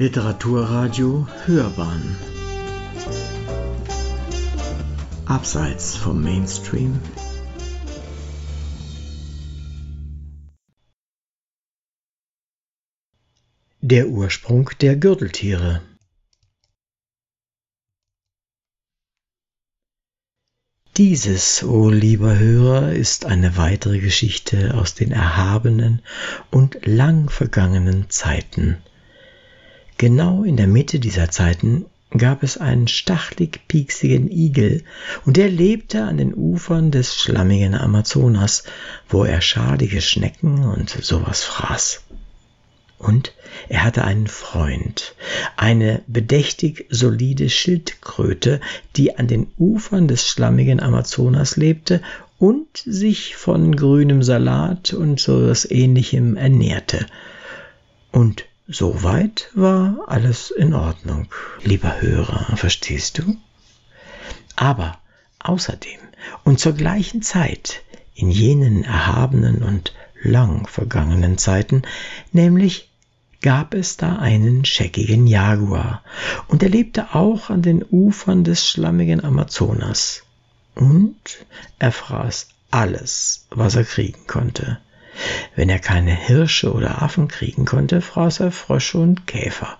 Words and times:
Literaturradio 0.00 1.26
Hörbahn. 1.44 2.16
Abseits 5.26 5.96
vom 5.96 6.22
Mainstream. 6.22 7.00
Der 13.80 14.06
Ursprung 14.06 14.70
der 14.80 14.94
Gürteltiere. 14.94 15.82
Dieses, 20.96 21.64
o 21.64 21.86
oh 21.86 21.90
lieber 21.90 22.38
Hörer, 22.38 22.92
ist 22.92 23.24
eine 23.24 23.56
weitere 23.56 23.98
Geschichte 23.98 24.74
aus 24.74 24.94
den 24.94 25.10
erhabenen 25.10 26.02
und 26.52 26.86
lang 26.86 27.30
vergangenen 27.30 28.08
Zeiten. 28.10 28.80
Genau 29.98 30.44
in 30.44 30.56
der 30.56 30.68
Mitte 30.68 31.00
dieser 31.00 31.28
Zeiten 31.28 31.86
gab 32.16 32.44
es 32.44 32.56
einen 32.56 32.86
stachlig-pieksigen 32.86 34.30
Igel, 34.30 34.84
und 35.26 35.36
der 35.36 35.48
lebte 35.48 36.04
an 36.04 36.16
den 36.16 36.34
Ufern 36.34 36.92
des 36.92 37.16
schlammigen 37.16 37.74
Amazonas, 37.74 38.62
wo 39.08 39.24
er 39.24 39.40
schadige 39.40 40.00
Schnecken 40.00 40.64
und 40.64 40.88
sowas 40.90 41.42
fraß. 41.42 42.02
Und 42.98 43.34
er 43.68 43.82
hatte 43.82 44.04
einen 44.04 44.28
Freund, 44.28 45.16
eine 45.56 46.02
bedächtig 46.06 46.86
solide 46.90 47.50
Schildkröte, 47.50 48.60
die 48.96 49.16
an 49.18 49.26
den 49.26 49.48
Ufern 49.58 50.06
des 50.06 50.28
schlammigen 50.28 50.80
Amazonas 50.80 51.56
lebte 51.56 52.02
und 52.38 52.68
sich 52.76 53.34
von 53.34 53.74
grünem 53.74 54.22
Salat 54.22 54.92
und 54.92 55.18
so 55.18 55.48
was 55.48 55.68
ähnlichem 55.68 56.36
ernährte. 56.36 57.06
Und 58.12 58.47
Soweit 58.70 59.48
war 59.54 60.04
alles 60.08 60.50
in 60.50 60.74
Ordnung, 60.74 61.28
lieber 61.62 62.02
Hörer, 62.02 62.54
verstehst 62.54 63.16
du? 63.16 63.38
Aber 64.56 64.98
außerdem 65.38 65.98
und 66.44 66.60
zur 66.60 66.74
gleichen 66.74 67.22
Zeit, 67.22 67.82
in 68.14 68.30
jenen 68.30 68.84
erhabenen 68.84 69.62
und 69.62 69.94
lang 70.22 70.66
vergangenen 70.66 71.38
Zeiten, 71.38 71.80
nämlich 72.32 72.90
gab 73.40 73.72
es 73.72 73.96
da 73.96 74.16
einen 74.16 74.66
scheckigen 74.66 75.26
Jaguar, 75.26 76.02
und 76.48 76.62
er 76.62 76.68
lebte 76.68 77.14
auch 77.14 77.48
an 77.48 77.62
den 77.62 77.82
Ufern 77.90 78.44
des 78.44 78.68
schlammigen 78.68 79.24
Amazonas. 79.24 80.24
Und 80.74 81.16
er 81.78 81.92
fraß 81.92 82.48
alles, 82.70 83.46
was 83.48 83.76
er 83.76 83.84
kriegen 83.84 84.26
konnte. 84.26 84.78
Wenn 85.56 85.68
er 85.68 85.78
keine 85.78 86.14
Hirsche 86.14 86.72
oder 86.72 87.02
Affen 87.02 87.28
kriegen 87.28 87.64
konnte, 87.64 88.00
fraß 88.00 88.40
er 88.40 88.52
Frösche 88.52 88.98
und 88.98 89.26
Käfer. 89.26 89.78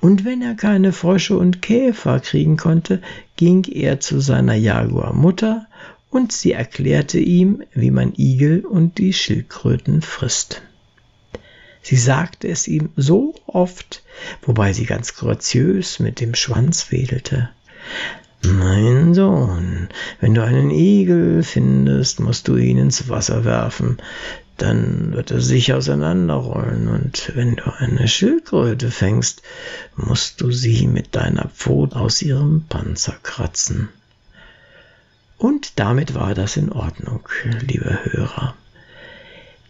Und 0.00 0.24
wenn 0.24 0.42
er 0.42 0.54
keine 0.54 0.92
Frösche 0.92 1.36
und 1.36 1.60
Käfer 1.60 2.20
kriegen 2.20 2.56
konnte, 2.56 3.02
ging 3.36 3.64
er 3.64 4.00
zu 4.00 4.20
seiner 4.20 4.54
Jaguarmutter 4.54 5.66
und 6.10 6.32
sie 6.32 6.52
erklärte 6.52 7.18
ihm, 7.18 7.62
wie 7.74 7.90
man 7.90 8.14
Igel 8.16 8.64
und 8.64 8.98
die 8.98 9.12
Schildkröten 9.12 10.00
frisst. 10.00 10.62
Sie 11.82 11.96
sagte 11.96 12.48
es 12.48 12.66
ihm 12.66 12.90
so 12.96 13.34
oft, 13.46 14.02
wobei 14.42 14.72
sie 14.72 14.84
ganz 14.84 15.14
graziös 15.14 16.00
mit 16.00 16.20
dem 16.20 16.34
Schwanz 16.34 16.90
wedelte. 16.90 17.50
Mein 18.42 19.14
Sohn, 19.14 19.88
wenn 20.20 20.34
du 20.34 20.44
einen 20.44 20.70
Igel 20.70 21.42
findest, 21.42 22.20
musst 22.20 22.48
du 22.48 22.56
ihn 22.56 22.78
ins 22.78 23.08
Wasser 23.08 23.44
werfen 23.44 23.98
dann 24.58 25.12
wird 25.12 25.30
er 25.30 25.40
sich 25.40 25.72
auseinanderrollen 25.72 26.88
und 26.88 27.32
wenn 27.34 27.56
du 27.56 27.72
eine 27.78 28.08
Schildkröte 28.08 28.90
fängst, 28.90 29.42
musst 29.96 30.40
du 30.40 30.50
sie 30.50 30.86
mit 30.86 31.14
deiner 31.14 31.48
Pfote 31.48 31.96
aus 31.96 32.20
ihrem 32.22 32.64
Panzer 32.68 33.16
kratzen. 33.22 33.88
Und 35.38 35.78
damit 35.78 36.14
war 36.14 36.34
das 36.34 36.56
in 36.56 36.72
Ordnung, 36.72 37.28
liebe 37.60 37.98
Hörer. 38.04 38.54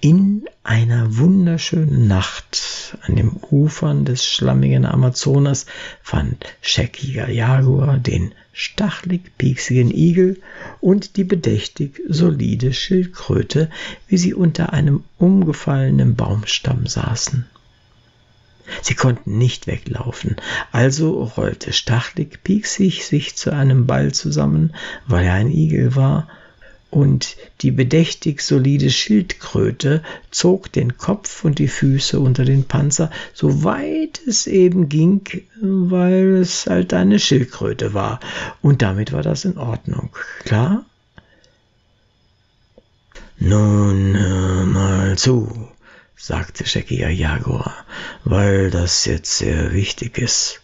In 0.01 0.49
einer 0.63 1.19
wunderschönen 1.19 2.07
Nacht 2.07 2.97
an 3.03 3.17
den 3.17 3.33
Ufern 3.51 4.05
des 4.05 4.25
schlammigen 4.25 4.87
Amazonas 4.87 5.67
fand 6.03 6.47
scheckiger 6.61 7.29
Jaguar 7.29 7.99
den 7.99 8.33
stachlig-pieksigen 8.59 9.93
Igel 9.93 10.41
und 10.81 11.17
die 11.17 11.23
bedächtig 11.23 12.03
solide 12.09 12.73
Schildkröte, 12.73 13.71
wie 14.09 14.17
sie 14.17 14.35
unter 14.35 14.73
einem 14.73 15.05
umgefallenen 15.17 16.17
Baumstamm 16.17 16.85
saßen. 16.89 17.47
Sie 18.83 18.95
konnten 18.95 19.39
nicht 19.39 19.69
weglaufen, 19.69 20.35
also 20.73 21.23
rollte 21.23 21.73
stachlig 21.73 22.43
pieksig 22.43 23.07
sich 23.07 23.37
zu 23.37 23.53
einem 23.53 23.87
Ball 23.87 24.11
zusammen, 24.13 24.75
weil 25.07 25.27
er 25.27 25.35
ein 25.35 25.53
Igel 25.53 25.95
war, 25.95 26.27
und 26.91 27.37
die 27.61 27.71
bedächtig 27.71 28.41
solide 28.41 28.91
Schildkröte 28.91 30.03
zog 30.31 30.73
den 30.73 30.97
Kopf 30.97 31.45
und 31.45 31.59
die 31.59 31.69
Füße 31.69 32.19
unter 32.19 32.45
den 32.45 32.65
Panzer, 32.65 33.11
so 33.35 33.63
weit 33.63 34.21
es 34.27 34.47
eben 34.47 34.89
ging, 34.89 35.23
weil 35.61 36.37
es 36.37 36.67
halt 36.67 36.95
eine 36.95 37.19
Schildkröte 37.19 37.93
war. 37.93 38.21
Und 38.63 38.81
damit 38.83 39.13
war 39.13 39.23
das 39.23 39.45
in 39.45 39.59
Ordnung. 39.59 40.11
Klar? 40.45 40.87
Nun 43.39 44.17
hör 44.17 44.67
mal 44.67 45.19
zu, 45.19 45.69
sagte 46.17 46.67
Schekia 46.67 47.09
Jaguar, 47.09 47.75
weil 48.25 48.71
das 48.71 49.05
jetzt 49.05 49.39
sehr 49.39 49.73
wichtig 49.73 50.19
ist. 50.19 50.61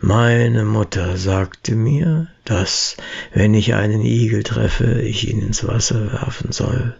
Meine 0.00 0.64
Mutter 0.64 1.16
sagte 1.16 1.74
mir, 1.74 2.28
dass, 2.44 2.96
wenn 3.34 3.52
ich 3.52 3.74
einen 3.74 4.02
Igel 4.02 4.44
treffe, 4.44 5.02
ich 5.02 5.28
ihn 5.28 5.42
ins 5.42 5.66
Wasser 5.66 6.12
werfen 6.12 6.52
soll. 6.52 6.94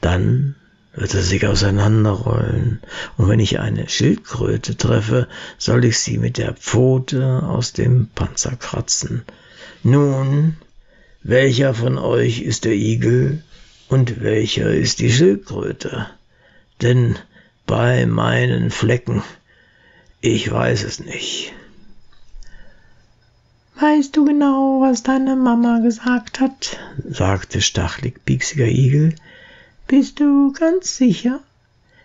Dann 0.00 0.56
wird 0.94 1.14
er 1.14 1.22
sich 1.22 1.46
auseinanderrollen, 1.46 2.80
und 3.16 3.28
wenn 3.28 3.38
ich 3.38 3.60
eine 3.60 3.88
Schildkröte 3.88 4.76
treffe, 4.76 5.28
soll 5.58 5.84
ich 5.84 6.00
sie 6.00 6.18
mit 6.18 6.38
der 6.38 6.54
Pfote 6.54 7.44
aus 7.44 7.72
dem 7.72 8.08
Panzer 8.08 8.56
kratzen. 8.56 9.22
Nun, 9.84 10.56
welcher 11.22 11.72
von 11.72 11.98
euch 11.98 12.40
ist 12.40 12.64
der 12.64 12.74
Igel 12.74 13.44
und 13.88 14.20
welcher 14.22 14.70
ist 14.70 14.98
die 14.98 15.12
Schildkröte? 15.12 16.08
Denn 16.82 17.16
bei 17.64 18.06
meinen 18.06 18.72
Flecken, 18.72 19.22
ich 20.20 20.50
weiß 20.50 20.82
es 20.82 20.98
nicht. 20.98 21.54
Weißt 23.74 24.16
du 24.16 24.24
genau, 24.24 24.80
was 24.80 25.02
deine 25.02 25.34
Mama 25.34 25.80
gesagt 25.80 26.40
hat? 26.40 26.78
sagte 27.08 27.60
stachlig 27.60 28.24
pieksiger 28.24 28.68
Igel. 28.68 29.14
Bist 29.88 30.20
du 30.20 30.52
ganz 30.52 30.96
sicher? 30.96 31.40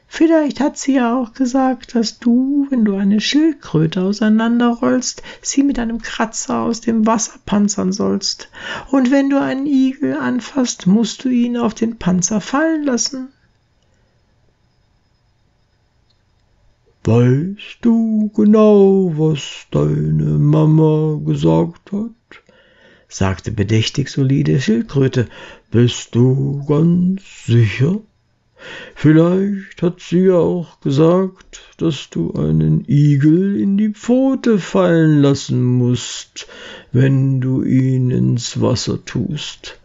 Vielleicht 0.09 0.61
hat 0.61 0.77
sie 0.77 0.95
ja 0.95 1.15
auch 1.15 1.33
gesagt, 1.33 1.93
dass 1.93 2.17
du, 2.19 2.65
wenn 2.69 2.85
du 2.85 2.95
eine 2.95 3.19
Schildkröte 3.19 4.01
auseinanderrollst, 4.01 5.21
sie 5.41 5.63
mit 5.63 5.77
einem 5.77 6.01
Kratzer 6.01 6.61
aus 6.61 6.79
dem 6.79 7.05
Wasser 7.05 7.39
panzern 7.45 7.91
sollst. 7.91 8.49
Und 8.89 9.11
wenn 9.11 9.29
du 9.29 9.39
einen 9.39 9.67
Igel 9.67 10.15
anfasst, 10.15 10.87
musst 10.87 11.25
du 11.25 11.29
ihn 11.29 11.57
auf 11.57 11.73
den 11.73 11.97
Panzer 11.97 12.39
fallen 12.39 12.83
lassen. 12.83 13.27
Weißt 17.03 17.79
du 17.81 18.06
genau, 18.33 19.13
was 19.15 19.67
deine 19.71 20.37
Mama 20.37 21.19
gesagt 21.25 21.91
hat? 21.91 22.11
sagte 23.07 23.51
bedächtig 23.51 24.09
solide 24.09 24.59
Schildkröte. 24.59 25.27
Bist 25.71 26.15
du 26.15 26.63
ganz 26.67 27.21
sicher? 27.45 27.99
Vielleicht 28.95 29.81
hat 29.81 30.01
sie 30.01 30.31
auch 30.31 30.79
gesagt, 30.81 31.61
dass 31.77 32.09
du 32.09 32.33
einen 32.33 32.83
Igel 32.87 33.59
in 33.59 33.77
die 33.77 33.89
Pfote 33.89 34.57
fallen 34.57 35.21
lassen 35.21 35.63
musst, 35.63 36.47
wenn 36.91 37.39
du 37.39 37.63
ihn 37.63 38.09
ins 38.09 38.59
Wasser 38.59 39.03
tust, 39.05 39.79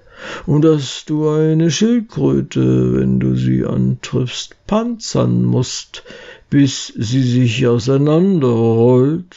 und 0.47 0.63
dass 0.63 1.05
du 1.05 1.29
eine 1.29 1.71
Schildkröte, 1.71 2.95
wenn 2.95 3.21
du 3.21 3.37
sie 3.37 3.65
antriffst, 3.65 4.57
panzern 4.67 5.45
musst, 5.45 6.03
bis 6.53 6.89
sie 6.89 7.23
sich 7.23 7.67
auseinanderrollt. 7.67 9.35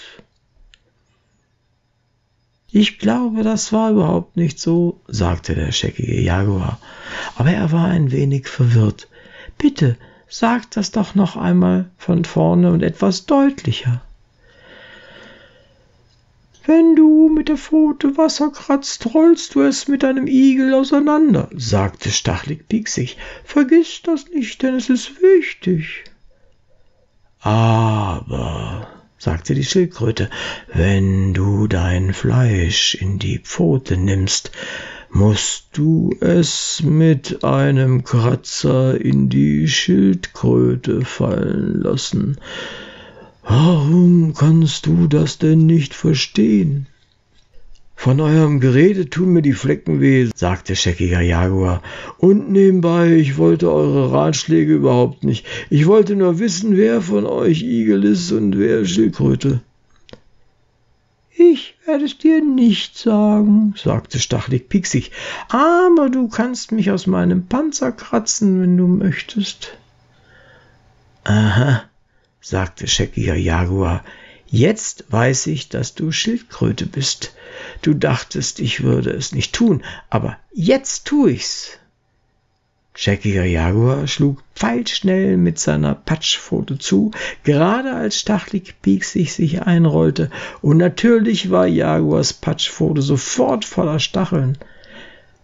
Ich 2.69 2.99
glaube, 2.99 3.41
das 3.41 3.71
war 3.71 3.91
überhaupt 3.91 4.35
nicht 4.35 4.59
so, 4.59 4.99
sagte 5.07 5.55
der 5.55 5.71
scheckige 5.71 6.19
Jaguar, 6.19 6.77
aber 7.37 7.51
er 7.51 7.71
war 7.71 7.85
ein 7.85 8.11
wenig 8.11 8.49
verwirrt. 8.49 9.07
Bitte, 9.57 9.95
sag 10.27 10.69
das 10.71 10.91
doch 10.91 11.15
noch 11.15 11.37
einmal 11.37 11.89
von 11.97 12.25
vorne 12.25 12.69
und 12.69 12.83
etwas 12.83 13.25
deutlicher. 13.25 14.01
Wenn 16.65 16.97
du 16.97 17.29
mit 17.29 17.47
der 17.47 17.55
Pfote 17.55 18.17
Wasser 18.17 18.51
kratzt, 18.51 19.05
rollst 19.13 19.55
du 19.55 19.61
es 19.61 19.87
mit 19.87 20.03
einem 20.03 20.27
Igel 20.27 20.73
auseinander, 20.73 21.47
sagte 21.55 22.09
Stachlig 22.09 22.67
Pieksig. 22.67 23.15
Vergiss 23.45 24.01
das 24.03 24.27
nicht, 24.31 24.61
denn 24.63 24.75
es 24.75 24.89
ist 24.89 25.21
wichtig. 25.21 26.03
Aber, 27.45 28.87
sagte 29.19 29.53
die 29.53 29.63
Schildkröte, 29.63 30.31
wenn 30.73 31.35
du 31.35 31.67
dein 31.67 32.11
Fleisch 32.11 32.95
in 32.95 33.19
die 33.19 33.37
Pfote 33.37 33.97
nimmst, 33.97 34.49
musst 35.11 35.67
du 35.73 36.09
es 36.21 36.81
mit 36.83 37.43
einem 37.43 38.03
Kratzer 38.03 38.99
in 38.99 39.29
die 39.29 39.67
Schildkröte 39.67 41.05
fallen 41.05 41.81
lassen. 41.83 42.37
Warum 43.43 44.33
kannst 44.33 44.87
du 44.87 45.05
das 45.05 45.37
denn 45.37 45.67
nicht 45.67 45.93
verstehen? 45.93 46.87
Von 47.95 48.19
eurem 48.19 48.59
Gerede 48.59 49.09
tun 49.09 49.33
mir 49.33 49.41
die 49.41 49.53
Flecken 49.53 49.99
weh, 49.99 50.29
sagte 50.35 50.75
scheckiger 50.75 51.21
Jaguar. 51.21 51.81
Und 52.17 52.51
nebenbei, 52.51 53.13
ich 53.13 53.37
wollte 53.37 53.71
eure 53.71 54.11
Ratschläge 54.11 54.73
überhaupt 54.73 55.23
nicht. 55.23 55.45
Ich 55.69 55.87
wollte 55.87 56.15
nur 56.15 56.37
wissen, 56.37 56.77
wer 56.77 57.01
von 57.01 57.25
euch 57.25 57.63
Igel 57.63 58.03
ist 58.03 58.31
und 58.31 58.59
wer 58.59 58.85
Schildkröte. 58.85 59.61
Ich 61.37 61.75
werde 61.85 62.05
es 62.05 62.17
dir 62.17 62.41
nicht 62.41 62.97
sagen, 62.97 63.73
sagte 63.75 64.19
Stachelig 64.19 64.69
pieksig, 64.69 65.11
aber 65.49 66.09
du 66.09 66.29
kannst 66.29 66.71
mich 66.71 66.91
aus 66.91 67.07
meinem 67.07 67.47
Panzer 67.47 67.91
kratzen, 67.91 68.61
wenn 68.61 68.77
du 68.77 68.87
möchtest. 68.87 69.77
Aha, 71.23 71.83
sagte 72.39 72.87
scheckiger 72.87 73.35
Jaguar, 73.35 74.03
jetzt 74.47 75.05
weiß 75.09 75.47
ich, 75.47 75.69
dass 75.69 75.95
du 75.95 76.11
Schildkröte 76.11 76.85
bist. 76.85 77.33
Du 77.81 77.93
dachtest, 77.93 78.59
ich 78.59 78.83
würde 78.83 79.11
es 79.11 79.31
nicht 79.31 79.53
tun, 79.53 79.83
aber 80.09 80.37
jetzt 80.53 81.05
tu 81.05 81.27
ich's. 81.27 81.79
Scheckiger 82.97 83.43
Jaguar 83.43 84.07
schlug 84.07 84.41
pfeilschnell 84.55 85.35
mit 85.35 85.59
seiner 85.59 85.95
Patschpfote 85.95 86.77
zu, 86.77 87.11
gerade 87.43 87.93
als 87.93 88.17
Stachlig 88.17 88.81
pieksig 88.81 89.33
sich 89.33 89.63
einrollte, 89.63 90.29
und 90.61 90.77
natürlich 90.77 91.51
war 91.51 91.67
Jaguars 91.67 92.31
Patschpfote 92.31 93.01
sofort 93.01 93.65
voller 93.65 93.99
Stacheln. 93.99 94.57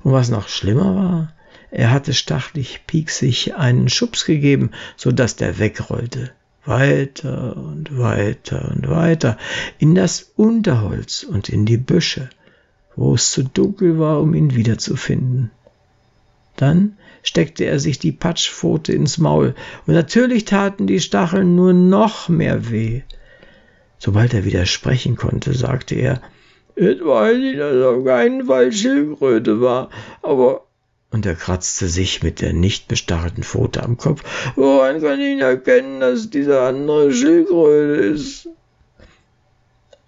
Und 0.01 0.13
was 0.13 0.29
noch 0.29 0.47
schlimmer 0.47 0.95
war, 0.95 1.33
er 1.71 1.91
hatte 1.91 2.13
Stachlig 2.13 2.87
pieksig 2.87 3.55
einen 3.55 3.89
Schubs 3.89 4.23
gegeben, 4.23 4.71
so 4.95 5.11
dass 5.11 5.35
der 5.35 5.59
wegrollte. 5.59 6.31
Weiter 6.65 7.57
und 7.57 7.97
weiter 7.97 8.71
und 8.73 8.89
weiter 8.89 9.37
in 9.79 9.95
das 9.95 10.31
Unterholz 10.35 11.23
und 11.23 11.49
in 11.49 11.65
die 11.65 11.77
Büsche, 11.77 12.29
wo 12.95 13.15
es 13.15 13.31
zu 13.31 13.43
dunkel 13.43 13.97
war, 13.99 14.21
um 14.21 14.35
ihn 14.35 14.55
wiederzufinden. 14.55 15.51
Dann 16.55 16.97
steckte 17.23 17.65
er 17.65 17.79
sich 17.79 17.97
die 17.97 18.11
Patschpfote 18.11 18.93
ins 18.93 19.17
Maul, 19.17 19.55
und 19.87 19.93
natürlich 19.93 20.45
taten 20.45 20.87
die 20.87 20.99
Stacheln 20.99 21.55
nur 21.55 21.73
noch 21.73 22.29
mehr 22.29 22.69
weh. 22.69 23.01
Sobald 23.97 24.33
er 24.33 24.45
wieder 24.45 24.65
sprechen 24.65 25.15
konnte, 25.15 25.53
sagte 25.53 25.95
er, 25.95 26.21
Jetzt 26.75 27.03
weiß 27.03 27.37
ich, 27.37 27.57
dass 27.57 27.83
auf 27.83 28.05
keinen 28.05 28.45
Fall 28.45 28.71
Schildkröte 28.71 29.61
war, 29.61 29.89
aber 30.21 30.65
und 31.11 31.25
er 31.25 31.35
kratzte 31.35 31.87
sich 31.87 32.23
mit 32.23 32.41
der 32.41 32.53
nicht 32.53 32.87
bestachelten 32.87 33.43
Pfote 33.43 33.83
am 33.83 33.97
Kopf. 33.97 34.23
Woran 34.55 35.01
kann 35.01 35.19
ich 35.19 35.39
erkennen, 35.41 35.99
dass 35.99 36.29
dieser 36.29 36.61
andere 36.61 37.13
Schildkröte 37.13 38.01
ist? 38.01 38.47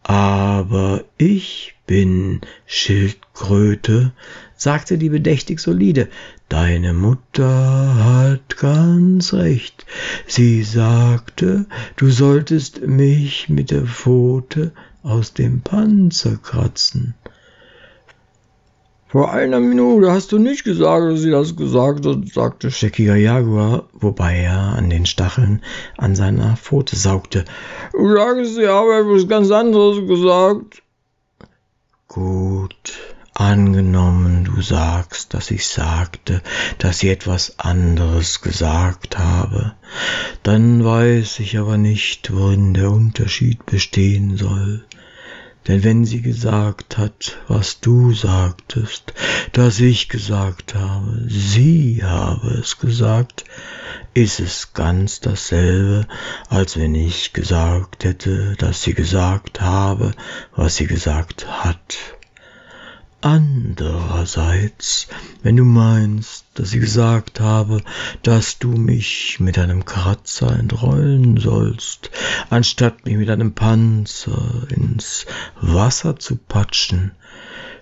Aber 0.03 1.03
ich 1.17 1.75
bin 1.85 2.41
Schildkröte, 2.65 4.13
sagte 4.55 4.97
die 4.97 5.09
bedächtig 5.09 5.59
solide. 5.59 6.07
Deine 6.49 6.93
Mutter 6.93 7.95
hat 7.95 8.57
ganz 8.57 9.33
recht. 9.33 9.85
Sie 10.27 10.63
sagte, 10.63 11.65
du 11.95 12.09
solltest 12.09 12.85
mich 12.85 13.49
mit 13.49 13.71
der 13.71 13.85
Pfote 13.85 14.71
aus 15.03 15.33
dem 15.33 15.61
Panzer 15.61 16.37
kratzen. 16.37 17.15
Vor 19.13 19.31
einer 19.31 19.59
Minute 19.59 20.11
hast 20.11 20.31
du 20.31 20.39
nicht 20.39 20.63
gesagt, 20.63 21.11
dass 21.11 21.19
sie 21.21 21.29
das 21.29 21.55
gesagt 21.55 22.03
hat, 22.03 22.27
sagte 22.29 22.71
Scheckiger 22.71 23.15
Jaguar, 23.15 23.87
wobei 23.93 24.37
er 24.37 24.57
an 24.75 24.89
den 24.89 25.05
Stacheln 25.05 25.61
an 25.97 26.15
seiner 26.15 26.57
Pfote 26.57 26.95
saugte. 26.95 27.45
Du 27.91 28.11
sagst, 28.11 28.55
sie 28.55 28.67
habe 28.67 28.95
etwas 28.95 29.27
ganz 29.27 29.51
anderes 29.51 30.07
gesagt. 30.07 30.81
Gut, 32.07 32.93
angenommen, 33.35 34.45
du 34.45 34.63
sagst, 34.63 35.35
dass 35.35 35.51
ich 35.51 35.67
sagte, 35.67 36.41
dass 36.79 36.97
sie 36.97 37.09
etwas 37.09 37.59
anderes 37.59 38.41
gesagt 38.41 39.19
habe, 39.19 39.75
dann 40.41 40.83
weiß 40.83 41.37
ich 41.37 41.59
aber 41.59 41.77
nicht, 41.77 42.33
worin 42.33 42.73
der 42.73 42.89
Unterschied 42.89 43.63
bestehen 43.67 44.37
soll. 44.37 44.83
Denn 45.67 45.83
wenn 45.83 46.05
sie 46.05 46.21
gesagt 46.21 46.97
hat, 46.97 47.37
was 47.47 47.79
du 47.79 48.13
sagtest, 48.13 49.13
dass 49.53 49.79
ich 49.79 50.09
gesagt 50.09 50.75
habe, 50.75 51.25
sie 51.27 52.01
habe 52.03 52.49
es 52.55 52.79
gesagt, 52.79 53.45
ist 54.13 54.39
es 54.39 54.73
ganz 54.73 55.21
dasselbe, 55.21 56.05
als 56.49 56.77
wenn 56.77 56.95
ich 56.95 57.31
gesagt 57.33 58.03
hätte, 58.03 58.55
dass 58.57 58.83
sie 58.83 58.93
gesagt 58.93 59.61
habe, 59.61 60.11
was 60.55 60.75
sie 60.75 60.87
gesagt 60.87 61.47
hat. 61.47 61.97
Andererseits, 63.25 65.07
wenn 65.43 65.55
du 65.55 65.63
meinst, 65.63 66.43
dass 66.55 66.73
ich 66.73 66.81
gesagt 66.81 67.39
habe, 67.39 67.81
dass 68.21 68.59
du 68.59 68.67
mich 68.67 69.39
mit 69.39 69.57
einem 69.57 69.85
Kratzer 69.85 70.59
entrollen 70.59 71.37
sollst, 71.37 72.11
anstatt 72.49 73.05
mich 73.05 73.15
mit 73.15 73.29
einem 73.29 73.53
Panzer 73.53 74.67
ins 74.67 75.25
Wasser 75.61 76.17
zu 76.17 76.35
patschen, 76.35 77.13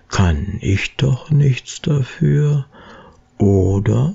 kann 0.10 0.60
ich 0.62 0.96
doch 0.98 1.32
nichts 1.32 1.82
dafür, 1.82 2.68
oder? 3.40 4.14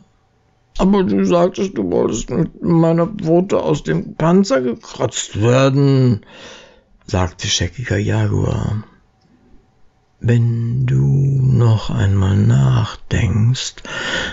Aber 0.79 1.03
du 1.03 1.25
sagtest, 1.25 1.77
du 1.77 1.91
wolltest 1.91 2.31
mit 2.31 2.63
meiner 2.63 3.09
Pfote 3.09 3.61
aus 3.61 3.83
dem 3.83 4.15
Panzer 4.15 4.61
gekratzt 4.61 5.43
werden, 5.43 6.21
sagte 7.05 7.49
scheckiger 7.49 7.99
Jaguar. 7.99 8.85
Wenn 10.21 10.87
du 10.87 11.41
noch 11.43 11.91
einmal 11.91 12.37
nachdenkst, 12.37 13.75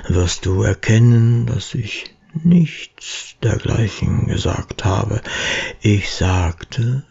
wirst 0.07 0.45
du 0.45 0.63
erkennen, 0.63 1.45
dass 1.45 1.75
ich 1.75 2.15
nichts 2.33 3.35
dergleichen 3.43 4.27
gesagt 4.27 4.85
habe. 4.85 5.21
Ich 5.81 6.11
sagte, 6.11 7.03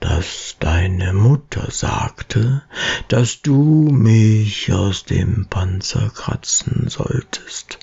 dass 0.00 0.56
deine 0.60 1.12
Mutter 1.12 1.70
sagte, 1.70 2.62
dass 3.08 3.42
du 3.42 3.90
mich 3.90 4.72
aus 4.72 5.04
dem 5.04 5.46
Panzer 5.48 6.10
kratzen 6.10 6.88
solltest, 6.88 7.78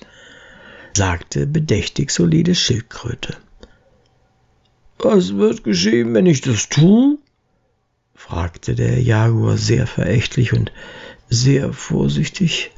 sagte 0.96 1.46
bedächtig 1.46 2.12
solide 2.12 2.56
Schildkröte. 2.56 3.38
Was 4.98 5.36
wird 5.36 5.64
geschehen, 5.64 6.14
wenn 6.14 6.26
ich 6.26 6.42
das 6.42 6.70
tue? 6.70 7.18
Fragte 8.26 8.74
der 8.74 9.02
Jaguar 9.02 9.58
sehr 9.58 9.86
verächtlich 9.86 10.54
und 10.54 10.72
sehr 11.28 11.74
vorsichtig. 11.74 12.72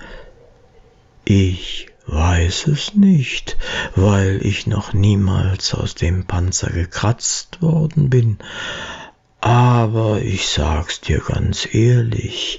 Ich 1.23 1.85
weiß 2.07 2.65
es 2.65 2.95
nicht, 2.95 3.55
weil 3.95 4.43
ich 4.43 4.65
noch 4.65 4.93
niemals 4.93 5.75
aus 5.75 5.93
dem 5.93 6.25
Panzer 6.25 6.71
gekratzt 6.71 7.61
worden 7.61 8.09
bin. 8.09 8.39
Aber 9.39 10.19
ich 10.19 10.47
sag's 10.47 10.99
dir 10.99 11.19
ganz 11.19 11.67
ehrlich, 11.71 12.57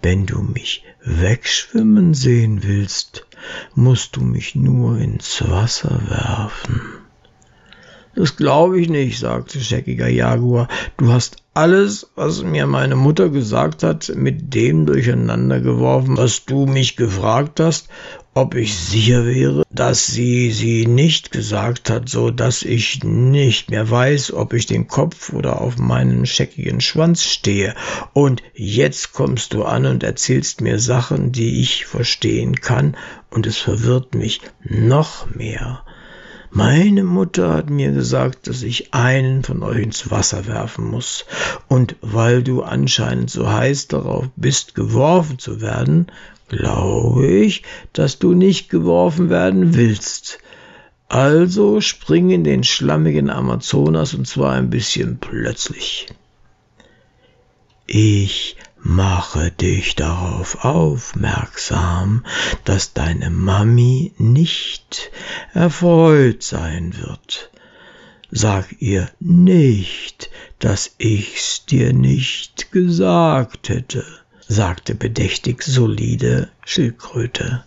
wenn 0.00 0.24
du 0.24 0.40
mich 0.40 0.82
wegschwimmen 1.04 2.14
sehen 2.14 2.62
willst, 2.62 3.26
musst 3.74 4.16
du 4.16 4.22
mich 4.22 4.54
nur 4.54 4.98
ins 4.98 5.46
Wasser 5.46 6.00
werfen. 6.08 7.03
Das 8.16 8.36
glaube 8.36 8.80
ich 8.80 8.88
nicht, 8.88 9.18
sagte 9.18 9.58
scheckiger 9.60 10.08
Jaguar. 10.08 10.68
Du 10.96 11.12
hast 11.12 11.36
alles, 11.52 12.10
was 12.14 12.42
mir 12.42 12.66
meine 12.66 12.94
Mutter 12.94 13.28
gesagt 13.28 13.82
hat, 13.82 14.12
mit 14.14 14.54
dem 14.54 14.86
durcheinander 14.86 15.60
geworfen, 15.60 16.16
was 16.16 16.44
du 16.44 16.66
mich 16.66 16.96
gefragt 16.96 17.58
hast, 17.58 17.88
ob 18.34 18.56
ich 18.56 18.76
sicher 18.76 19.26
wäre, 19.26 19.62
dass 19.70 20.06
sie 20.08 20.50
sie 20.50 20.86
nicht 20.86 21.30
gesagt 21.30 21.90
hat, 21.90 22.08
so 22.08 22.30
dass 22.30 22.62
ich 22.62 23.02
nicht 23.04 23.70
mehr 23.70 23.88
weiß, 23.88 24.32
ob 24.32 24.52
ich 24.52 24.66
den 24.66 24.88
Kopf 24.88 25.32
oder 25.32 25.60
auf 25.60 25.78
meinen 25.78 26.26
scheckigen 26.26 26.80
Schwanz 26.80 27.22
stehe. 27.22 27.74
Und 28.12 28.42
jetzt 28.54 29.12
kommst 29.12 29.54
du 29.54 29.64
an 29.64 29.86
und 29.86 30.02
erzählst 30.02 30.60
mir 30.60 30.80
Sachen, 30.80 31.30
die 31.30 31.60
ich 31.60 31.86
verstehen 31.86 32.56
kann, 32.60 32.96
und 33.30 33.46
es 33.46 33.58
verwirrt 33.58 34.14
mich 34.14 34.40
noch 34.62 35.32
mehr. 35.34 35.84
Meine 36.56 37.02
Mutter 37.02 37.52
hat 37.52 37.68
mir 37.68 37.90
gesagt, 37.90 38.46
dass 38.46 38.62
ich 38.62 38.94
einen 38.94 39.42
von 39.42 39.64
euch 39.64 39.82
ins 39.82 40.12
Wasser 40.12 40.46
werfen 40.46 40.88
muss. 40.88 41.26
Und 41.66 41.96
weil 42.00 42.44
du 42.44 42.62
anscheinend 42.62 43.28
so 43.28 43.50
heiß 43.50 43.88
darauf 43.88 44.28
bist, 44.36 44.76
geworfen 44.76 45.40
zu 45.40 45.60
werden, 45.60 46.06
glaube 46.46 47.26
ich, 47.26 47.64
dass 47.92 48.20
du 48.20 48.34
nicht 48.34 48.70
geworfen 48.70 49.30
werden 49.30 49.74
willst. 49.74 50.38
Also 51.08 51.80
spring 51.80 52.30
in 52.30 52.44
den 52.44 52.62
schlammigen 52.62 53.30
Amazonas 53.30 54.14
und 54.14 54.28
zwar 54.28 54.52
ein 54.52 54.70
bisschen 54.70 55.18
plötzlich. 55.18 56.06
Ich 57.88 58.53
mache 58.84 59.50
dich 59.50 59.96
darauf 59.96 60.62
aufmerksam, 60.64 62.24
dass 62.64 62.92
deine 62.92 63.30
Mami 63.30 64.12
nicht 64.18 65.10
erfreut 65.54 66.42
sein 66.42 66.94
wird. 66.98 67.50
Sag 68.30 68.80
ihr 68.80 69.08
nicht, 69.20 70.30
dass 70.58 70.94
ich's 70.98 71.64
dir 71.64 71.94
nicht 71.94 72.72
gesagt 72.72 73.70
hätte, 73.70 74.04
sagte 74.46 74.94
bedächtig 74.94 75.62
solide 75.62 76.50
Schildkröte. 76.64 77.64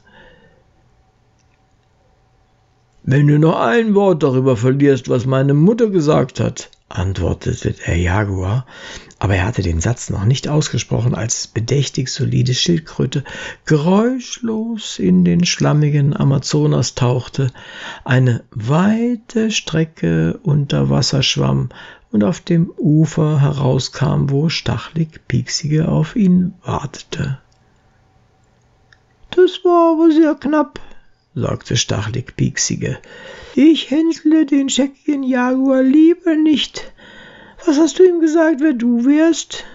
Wenn 3.02 3.26
du 3.28 3.40
noch 3.40 3.60
ein 3.60 3.96
Wort 3.96 4.22
darüber 4.22 4.56
verlierst, 4.56 5.10
was 5.10 5.26
meine 5.26 5.54
Mutter 5.54 5.90
gesagt 5.90 6.40
hat, 6.40 6.70
antwortete 6.90 7.72
der 7.74 7.98
Jaguar, 7.98 8.66
aber 9.20 9.36
er 9.36 9.46
hatte 9.46 9.64
den 9.64 9.80
Satz 9.80 10.10
noch 10.10 10.26
nicht 10.26 10.48
ausgesprochen, 10.48 11.16
als 11.16 11.48
bedächtig 11.48 12.10
solide 12.10 12.54
Schildkröte 12.54 13.24
geräuschlos 13.66 15.00
in 15.00 15.26
den 15.26 15.44
schlammigen 15.46 16.16
Amazonas 16.16 16.94
tauchte, 16.94 17.52
eine 18.06 18.44
weite 18.52 19.50
Strecke 19.50 20.40
unter 20.44 20.90
Wasser 20.90 21.24
schwamm 21.24 21.70
und 22.12 22.24
auf 22.24 22.42
dem 22.42 22.72
Ufer 22.78 23.42
herauskam, 23.42 24.30
wo 24.30 24.50
stachlig 24.50 25.28
Pieksige 25.28 25.88
auf 25.88 26.16
ihn 26.16 26.54
wartete. 26.64 27.40
Das 29.32 29.64
war 29.64 29.94
aber 29.94 30.12
sehr 30.12 30.36
knapp, 30.36 30.80
sagte 31.34 31.76
stachlig 31.76 32.36
Pieksige. 32.36 33.00
Ich 33.56 33.90
händle 33.90 34.46
den 34.46 34.70
scheckigen 34.70 35.24
Jaguar 35.24 35.82
lieber 35.82 36.36
nicht. 36.36 36.92
Was 37.68 37.78
hast 37.78 38.00
du 38.00 38.04
ihm 38.04 38.22
gesagt, 38.22 38.62
wer 38.62 38.72
du 38.72 39.04
wärst? 39.04 39.66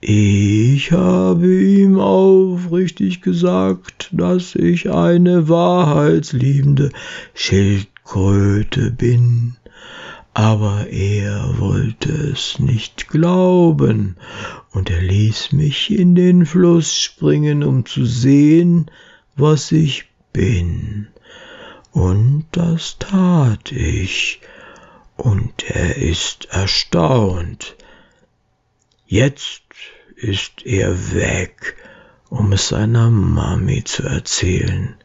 Ich 0.00 0.90
habe 0.90 1.46
ihm 1.62 2.00
aufrichtig 2.00 3.22
gesagt, 3.22 4.08
dass 4.10 4.56
ich 4.56 4.90
eine 4.90 5.48
wahrheitsliebende 5.48 6.90
Schildkröte 7.32 8.90
bin, 8.90 9.54
aber 10.34 10.88
er 10.88 11.60
wollte 11.60 12.10
es 12.10 12.58
nicht 12.58 13.06
glauben, 13.08 14.16
und 14.72 14.90
er 14.90 15.00
ließ 15.00 15.52
mich 15.52 15.96
in 15.96 16.16
den 16.16 16.44
Fluss 16.44 17.00
springen, 17.00 17.62
um 17.62 17.86
zu 17.86 18.04
sehen, 18.04 18.90
was 19.36 19.70
ich 19.70 20.06
bin. 20.32 21.06
Und 21.92 22.46
das 22.50 22.96
tat 22.98 23.70
ich, 23.70 24.40
und 25.22 25.70
er 25.70 25.96
ist 25.96 26.48
erstaunt. 26.50 27.76
Jetzt 29.06 29.62
ist 30.16 30.66
er 30.66 31.14
weg, 31.14 31.76
um 32.28 32.52
es 32.52 32.68
seiner 32.68 33.08
Mami 33.08 33.84
zu 33.84 34.02
erzählen. 34.02 34.96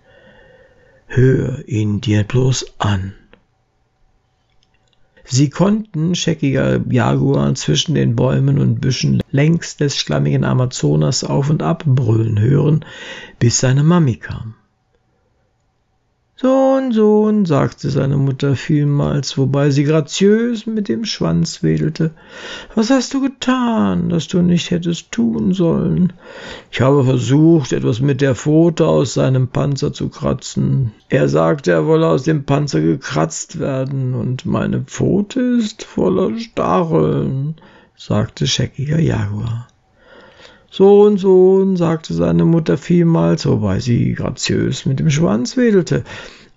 Hör 1.06 1.68
ihn 1.68 2.02
dir 2.02 2.24
bloß 2.24 2.80
an. 2.80 3.14
Sie 5.24 5.52
konnten 5.52 6.16
scheckiger 6.16 6.82
Jaguar 6.90 7.54
zwischen 7.54 7.94
den 7.94 8.16
Bäumen 8.16 8.58
und 8.58 8.82
Büschen 8.82 9.22
längs 9.30 9.78
des 9.78 9.98
schlammigen 9.98 10.46
Amazonas 10.46 11.24
auf 11.24 11.52
und 11.52 11.62
ab 11.62 11.84
brüllen 11.86 12.40
hören, 12.40 12.84
bis 13.38 13.60
seine 13.60 13.84
Mami 13.84 14.16
kam. 14.16 14.56
Sohn, 16.40 16.92
Sohn, 16.92 17.46
sagte 17.46 17.90
seine 17.90 18.16
Mutter 18.16 18.56
vielmals, 18.56 19.40
wobei 19.40 19.72
sie 19.72 19.86
graziös 19.86 20.68
mit 20.68 20.88
dem 20.88 21.04
Schwanz 21.04 21.64
wedelte. 21.64 22.12
Was 22.76 22.92
hast 22.92 23.16
du 23.16 23.22
getan, 23.22 24.10
das 24.10 24.28
du 24.28 24.44
nicht 24.44 24.70
hättest 24.70 25.12
tun 25.12 25.54
sollen? 25.54 26.14
Ich 26.72 26.80
habe 26.80 27.04
versucht, 27.04 27.74
etwas 27.74 28.02
mit 28.02 28.22
der 28.22 28.36
Pfote 28.36 28.86
aus 28.86 29.16
seinem 29.16 29.48
Panzer 29.48 29.94
zu 29.94 30.10
kratzen. 30.10 30.92
Er 31.10 31.28
sagte, 31.28 31.72
er 31.72 31.88
wolle 31.88 32.08
aus 32.08 32.22
dem 32.22 32.44
Panzer 32.44 32.82
gekratzt 32.82 33.58
werden, 33.58 34.14
und 34.14 34.46
meine 34.46 34.82
Pfote 34.82 35.42
ist 35.42 35.86
voller 35.86 36.38
Stacheln, 36.38 37.56
sagte 37.96 38.46
scheckiger 38.46 39.00
Jaguar. 39.00 39.68
Sohn, 40.70 41.18
Sohn, 41.18 41.78
sagte 41.78 42.14
seine 42.14 42.46
Mutter 42.46 42.78
vielmals, 42.78 43.46
wobei 43.46 43.80
sie 43.80 44.14
graziös 44.14 44.86
mit 44.86 45.00
dem 45.00 45.10
Schwanz 45.10 45.58
wedelte. 45.58 46.04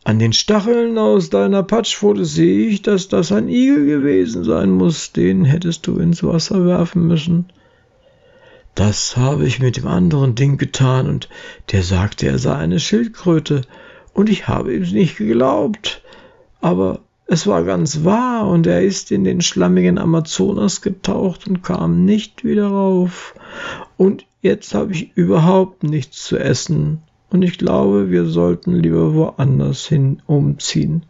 An 0.02 0.18
den 0.18 0.32
Stacheln 0.32 0.98
aus 0.98 1.30
deiner 1.30 1.62
Patschpfote 1.62 2.24
sehe 2.24 2.66
ich, 2.68 2.82
dass 2.82 3.08
das 3.08 3.32
ein 3.32 3.48
Igel 3.48 3.86
gewesen 3.86 4.44
sein 4.44 4.70
muss. 4.70 5.12
Den 5.12 5.44
hättest 5.44 5.86
du 5.86 5.98
ins 5.98 6.22
Wasser 6.24 6.64
werfen 6.66 7.06
müssen. 7.06 7.52
Das 8.74 9.16
habe 9.16 9.46
ich 9.46 9.60
mit 9.60 9.76
dem 9.76 9.86
anderen 9.86 10.34
Ding 10.34 10.56
getan, 10.56 11.06
und 11.06 11.28
der 11.70 11.82
sagte, 11.82 12.26
er 12.26 12.38
sei 12.38 12.54
eine 12.54 12.80
Schildkröte, 12.80 13.62
und 14.14 14.28
ich 14.30 14.48
habe 14.48 14.74
ihm 14.74 14.82
nicht 14.82 15.18
geglaubt. 15.18 16.02
Aber 16.60 17.00
es 17.32 17.46
war 17.46 17.62
ganz 17.62 18.02
wahr, 18.02 18.48
und 18.48 18.66
er 18.66 18.82
ist 18.82 19.12
in 19.12 19.22
den 19.22 19.40
schlammigen 19.40 19.98
Amazonas 19.98 20.82
getaucht 20.82 21.46
und 21.46 21.62
kam 21.62 22.04
nicht 22.04 22.42
wieder 22.44 22.66
rauf. 22.66 23.36
Und 23.96 24.26
jetzt 24.42 24.74
habe 24.74 24.92
ich 24.92 25.12
überhaupt 25.14 25.84
nichts 25.84 26.24
zu 26.24 26.38
essen, 26.38 27.02
und 27.30 27.42
ich 27.42 27.56
glaube, 27.56 28.10
wir 28.10 28.26
sollten 28.26 28.74
lieber 28.74 29.14
woanders 29.14 29.86
hin 29.86 30.20
umziehen. 30.26 31.04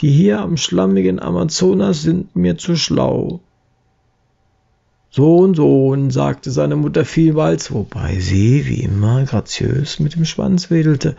Die 0.00 0.10
hier 0.10 0.40
am 0.40 0.56
schlammigen 0.56 1.20
Amazonas 1.20 2.02
sind 2.02 2.34
mir 2.34 2.58
zu 2.58 2.74
schlau. 2.74 3.38
Sohn, 5.10 5.54
Sohn, 5.54 6.10
sagte 6.10 6.50
seine 6.50 6.74
Mutter 6.74 7.04
vielmals, 7.04 7.72
wobei 7.72 8.18
sie, 8.18 8.66
wie 8.66 8.82
immer, 8.82 9.24
graziös 9.24 10.00
mit 10.00 10.16
dem 10.16 10.24
Schwanz 10.24 10.72
wedelte. 10.72 11.14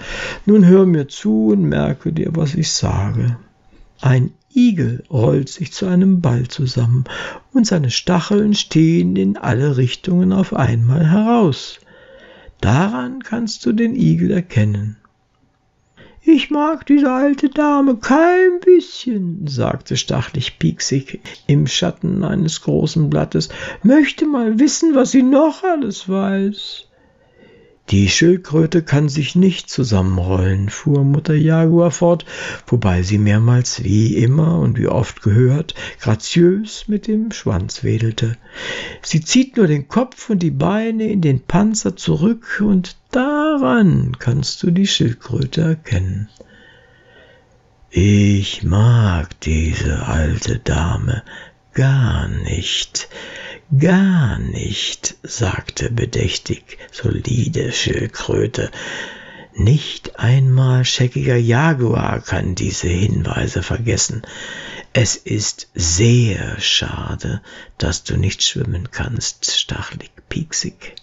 Nun 0.45 0.65
hör 0.65 0.85
mir 0.85 1.07
zu 1.07 1.53
und 1.53 1.63
merke 1.63 2.11
dir, 2.11 2.35
was 2.35 2.55
ich 2.55 2.69
sage. 2.69 3.37
Ein 4.01 4.31
Igel 4.53 5.03
rollt 5.09 5.49
sich 5.49 5.71
zu 5.73 5.85
einem 5.85 6.21
Ball 6.21 6.47
zusammen, 6.47 7.05
und 7.53 7.67
seine 7.67 7.91
Stacheln 7.91 8.53
stehen 8.53 9.15
in 9.15 9.37
alle 9.37 9.77
Richtungen 9.77 10.33
auf 10.33 10.53
einmal 10.53 11.09
heraus. 11.09 11.79
Daran 12.61 13.21
kannst 13.21 13.65
du 13.65 13.71
den 13.71 13.95
Igel 13.95 14.31
erkennen. 14.31 14.97
Ich 16.29 16.49
mag 16.49 16.85
diese 16.85 17.09
alte 17.09 17.49
Dame 17.49 17.95
kein 17.95 18.59
bisschen, 18.59 19.47
sagte 19.47 19.95
stachlig 19.95 20.59
Pieksig 20.59 21.21
im 21.47 21.67
Schatten 21.67 22.23
eines 22.25 22.61
großen 22.63 23.09
Blattes, 23.09 23.47
möchte 23.81 24.25
mal 24.25 24.59
wissen, 24.59 24.93
was 24.93 25.11
sie 25.11 25.23
noch 25.23 25.63
alles 25.63 26.09
weiß. 26.09 26.86
Die 27.89 28.09
Schildkröte 28.09 28.83
kann 28.83 29.07
sich 29.07 29.35
nicht 29.35 29.69
zusammenrollen, 29.69 30.69
fuhr 30.69 31.05
Mutter 31.05 31.35
Jaguar 31.35 31.91
fort, 31.91 32.25
wobei 32.65 33.01
sie 33.01 33.17
mehrmals 33.17 33.81
wie 33.81 34.17
immer 34.17 34.59
und 34.59 34.77
wie 34.77 34.87
oft 34.87 35.21
gehört, 35.21 35.73
graziös 36.01 36.89
mit 36.89 37.07
dem 37.07 37.31
Schwanz 37.31 37.85
wedelte. 37.85 38.35
Sie 39.01 39.21
zieht 39.21 39.55
nur 39.55 39.67
den 39.67 39.87
Kopf 39.87 40.29
und 40.29 40.43
die 40.43 40.51
Beine 40.51 41.07
in 41.09 41.21
den 41.21 41.39
Panzer 41.39 41.95
zurück, 41.95 42.61
und 42.61 42.97
daran 43.11 44.17
kannst 44.19 44.63
du 44.63 44.71
die 44.71 44.87
Schildkröte 44.87 45.61
erkennen. 45.61 46.27
Ich 47.89 48.63
mag 48.63 49.39
diese 49.39 50.05
alte 50.07 50.59
Dame 50.59 51.23
gar 51.73 52.27
nicht, 52.27 53.07
Gar 53.75 54.39
nicht, 54.39 55.17
sagte 55.23 55.91
bedächtig 55.91 56.77
solide 56.93 57.73
Schildkröte. 57.73 58.71
Nicht 59.55 60.17
einmal 60.19 60.85
scheckiger 60.85 61.35
Jaguar 61.35 62.21
kann 62.21 62.55
diese 62.55 62.87
Hinweise 62.87 63.63
vergessen. 63.63 64.21
Es 64.93 65.17
ist 65.17 65.69
sehr 65.75 66.57
schade, 66.61 67.41
dass 67.77 68.05
du 68.05 68.15
nicht 68.15 68.41
schwimmen 68.41 68.87
kannst, 68.91 69.51
stachlig 69.51 70.11
pieksig. 70.29 70.95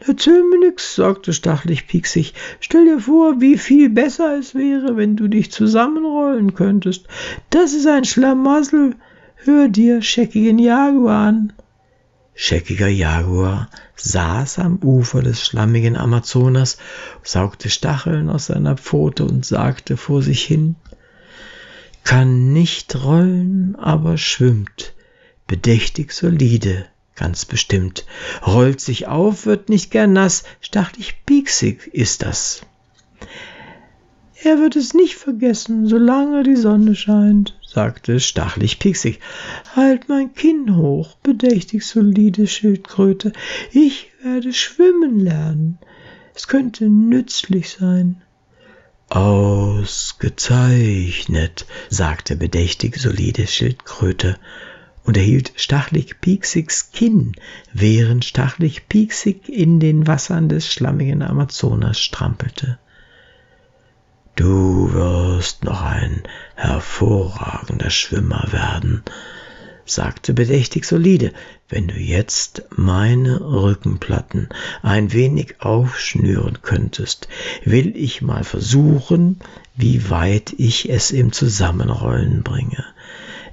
Erzähl 0.00 0.44
mir 0.44 0.58
nix, 0.58 0.96
sagte 0.96 1.32
stachlig 1.32 1.86
pieksig. 1.86 2.34
Stell 2.60 2.84
dir 2.84 3.00
vor, 3.00 3.40
wie 3.40 3.56
viel 3.56 3.88
besser 3.88 4.38
es 4.38 4.54
wäre, 4.54 4.98
wenn 4.98 5.16
du 5.16 5.28
dich 5.28 5.50
zusammenrollen 5.50 6.52
könntest. 6.54 7.06
Das 7.48 7.72
ist 7.72 7.86
ein 7.86 8.04
Schlamassel. 8.04 8.96
Hör 9.36 9.68
dir 9.68 10.02
scheckigen 10.02 10.58
Jaguar 10.58 11.28
an. 11.28 11.52
Scheckiger 12.42 12.88
Jaguar 12.88 13.68
saß 13.96 14.60
am 14.60 14.78
Ufer 14.82 15.20
des 15.20 15.44
schlammigen 15.44 15.94
Amazonas, 15.94 16.78
saugte 17.22 17.68
Stacheln 17.68 18.30
aus 18.30 18.46
seiner 18.46 18.78
Pfote 18.78 19.26
und 19.26 19.44
sagte 19.44 19.98
vor 19.98 20.22
sich 20.22 20.42
hin, 20.42 20.76
kann 22.02 22.54
nicht 22.54 23.04
rollen, 23.04 23.76
aber 23.76 24.16
schwimmt, 24.16 24.94
bedächtig 25.46 26.12
solide, 26.12 26.86
ganz 27.14 27.44
bestimmt, 27.44 28.06
rollt 28.46 28.80
sich 28.80 29.06
auf, 29.06 29.44
wird 29.44 29.68
nicht 29.68 29.90
gern 29.90 30.14
nass, 30.14 30.44
stachlig 30.62 31.26
pieksig 31.26 31.88
ist 31.92 32.22
das. 32.22 32.62
Er 34.42 34.58
wird 34.58 34.76
es 34.76 34.94
nicht 34.94 35.16
vergessen, 35.16 35.86
solange 35.86 36.42
die 36.42 36.56
Sonne 36.56 36.94
scheint, 36.94 37.59
sagte 37.72 38.18
stachlig 38.18 38.80
Pixig. 38.80 39.20
Halt 39.76 40.08
mein 40.08 40.34
Kinn 40.34 40.76
hoch, 40.76 41.16
bedächtig 41.22 41.86
solide 41.86 42.46
Schildkröte. 42.46 43.32
Ich 43.70 44.08
werde 44.22 44.52
schwimmen 44.52 45.20
lernen. 45.20 45.78
Es 46.34 46.48
könnte 46.48 46.88
nützlich 46.88 47.70
sein. 47.70 48.22
Ausgezeichnet, 49.08 51.66
sagte 51.88 52.36
bedächtig 52.36 52.96
solide 52.96 53.46
Schildkröte 53.46 54.36
und 55.04 55.16
erhielt 55.16 55.52
stachlig 55.56 56.20
Pieksigs 56.20 56.90
Kinn, 56.92 57.32
während 57.72 58.24
stachlig 58.24 58.88
Pieksig 58.88 59.48
in 59.48 59.80
den 59.80 60.06
Wassern 60.06 60.48
des 60.48 60.72
schlammigen 60.72 61.22
Amazonas 61.22 62.00
strampelte. 62.00 62.78
Du 64.40 64.90
wirst 64.94 65.64
noch 65.64 65.82
ein 65.82 66.22
hervorragender 66.54 67.90
Schwimmer 67.90 68.46
werden, 68.50 69.02
sagte 69.84 70.32
bedächtig 70.32 70.86
solide, 70.86 71.34
wenn 71.68 71.88
du 71.88 71.96
jetzt 71.96 72.62
meine 72.74 73.38
Rückenplatten 73.42 74.48
ein 74.80 75.12
wenig 75.12 75.60
aufschnüren 75.60 76.62
könntest, 76.62 77.28
will 77.66 77.94
ich 77.94 78.22
mal 78.22 78.42
versuchen, 78.42 79.40
wie 79.76 80.08
weit 80.08 80.54
ich 80.56 80.88
es 80.88 81.10
im 81.10 81.32
Zusammenrollen 81.32 82.42
bringe. 82.42 82.86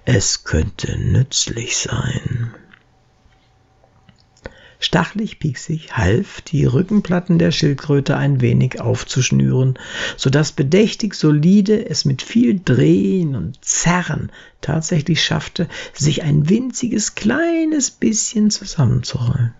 Es 0.05 0.45
könnte 0.45 0.97
nützlich 0.97 1.75
sein. 1.75 2.53
Stachlig 4.79 5.39
pieksig 5.39 5.97
half, 5.97 6.41
die 6.41 6.65
Rückenplatten 6.65 7.39
der 7.39 7.51
Schildkröte 7.51 8.15
ein 8.15 8.41
wenig 8.41 8.79
aufzuschnüren, 8.79 9.79
so 10.17 10.29
dass 10.29 10.51
bedächtig 10.51 11.15
solide 11.15 11.89
es 11.89 12.05
mit 12.05 12.21
viel 12.21 12.61
Drehen 12.63 13.35
und 13.35 13.63
Zerren 13.65 14.31
tatsächlich 14.61 15.23
schaffte, 15.23 15.67
sich 15.93 16.23
ein 16.23 16.47
winziges 16.47 17.15
kleines 17.15 17.89
bisschen 17.89 18.51
zusammenzurollen. 18.51 19.53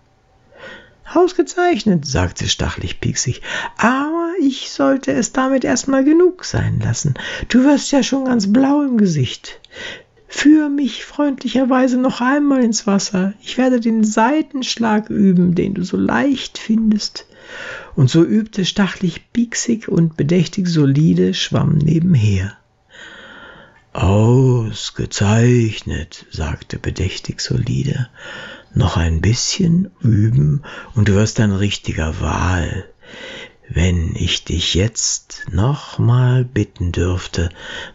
Ausgezeichnet, 1.12 2.04
sagte 2.06 2.48
Stachlig 2.48 3.00
pieksig, 3.00 3.42
aber 3.76 4.32
ich 4.40 4.70
sollte 4.70 5.12
es 5.12 5.32
damit 5.32 5.64
erstmal 5.64 6.04
genug 6.04 6.44
sein 6.44 6.80
lassen. 6.80 7.14
Du 7.48 7.64
wirst 7.64 7.90
ja 7.92 8.02
schon 8.02 8.26
ganz 8.26 8.52
blau 8.52 8.82
im 8.82 8.98
Gesicht. 8.98 9.58
Führ 10.30 10.68
mich 10.68 11.06
freundlicherweise 11.06 11.96
noch 11.96 12.20
einmal 12.20 12.62
ins 12.62 12.86
Wasser. 12.86 13.32
Ich 13.42 13.56
werde 13.56 13.80
den 13.80 14.04
Seitenschlag 14.04 15.08
üben, 15.08 15.54
den 15.54 15.72
du 15.72 15.84
so 15.84 15.96
leicht 15.96 16.58
findest. 16.58 17.24
Und 17.96 18.10
so 18.10 18.22
übte 18.22 18.66
Stachlich 18.66 19.32
pieksig 19.32 19.88
und 19.88 20.18
bedächtig 20.18 20.68
solide 20.68 21.32
schwamm 21.32 21.78
nebenher. 21.78 22.58
Ausgezeichnet, 23.94 26.26
sagte 26.30 26.78
bedächtig 26.78 27.40
solide. 27.40 28.10
Noch 28.74 28.98
ein 28.98 29.22
bisschen 29.22 29.90
üben 30.00 30.62
und 30.94 31.08
du 31.08 31.14
wirst 31.14 31.40
ein 31.40 31.52
richtiger 31.52 32.20
Wal. 32.20 32.84
Wenn 33.70 34.14
ich 34.16 34.44
dich 34.44 34.74
jetzt 34.74 35.44
nochmal 35.50 36.44
bitten 36.44 36.90
dürfte, 36.90 37.50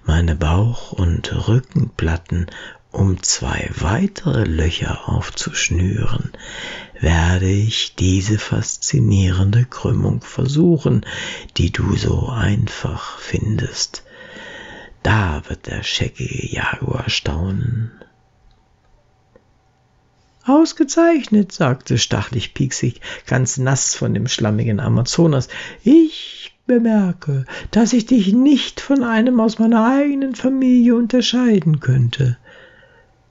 meine 0.05 0.35
Bauch- 0.35 0.91
und 0.91 1.47
Rückenplatten 1.47 2.47
um 2.91 3.23
zwei 3.23 3.69
weitere 3.75 4.43
Löcher 4.43 5.09
aufzuschnüren, 5.09 6.31
werde 6.99 7.49
ich 7.49 7.95
diese 7.95 8.37
faszinierende 8.37 9.65
Krümmung 9.65 10.21
versuchen, 10.21 11.05
die 11.57 11.71
du 11.71 11.95
so 11.95 12.29
einfach 12.29 13.17
findest. 13.17 14.03
Da 15.01 15.41
wird 15.47 15.65
der 15.65 15.81
scheckige 15.81 16.53
Jaguar 16.53 17.09
staunen. 17.09 17.91
Ausgezeichnet, 20.45 21.51
sagte 21.51 21.97
stachlig 21.97 22.53
pieksig, 22.53 23.01
ganz 23.25 23.57
nass 23.57 23.95
von 23.95 24.13
dem 24.13 24.27
schlammigen 24.27 24.79
Amazonas. 24.79 25.47
Ich 25.83 26.53
bemerke, 26.65 27.45
dass 27.71 27.93
ich 27.93 28.05
dich 28.05 28.33
nicht 28.33 28.81
von 28.81 29.03
einem 29.03 29.39
aus 29.39 29.59
meiner 29.59 29.85
eigenen 29.85 30.35
Familie 30.35 30.95
unterscheiden 30.95 31.79
könnte. 31.79 32.37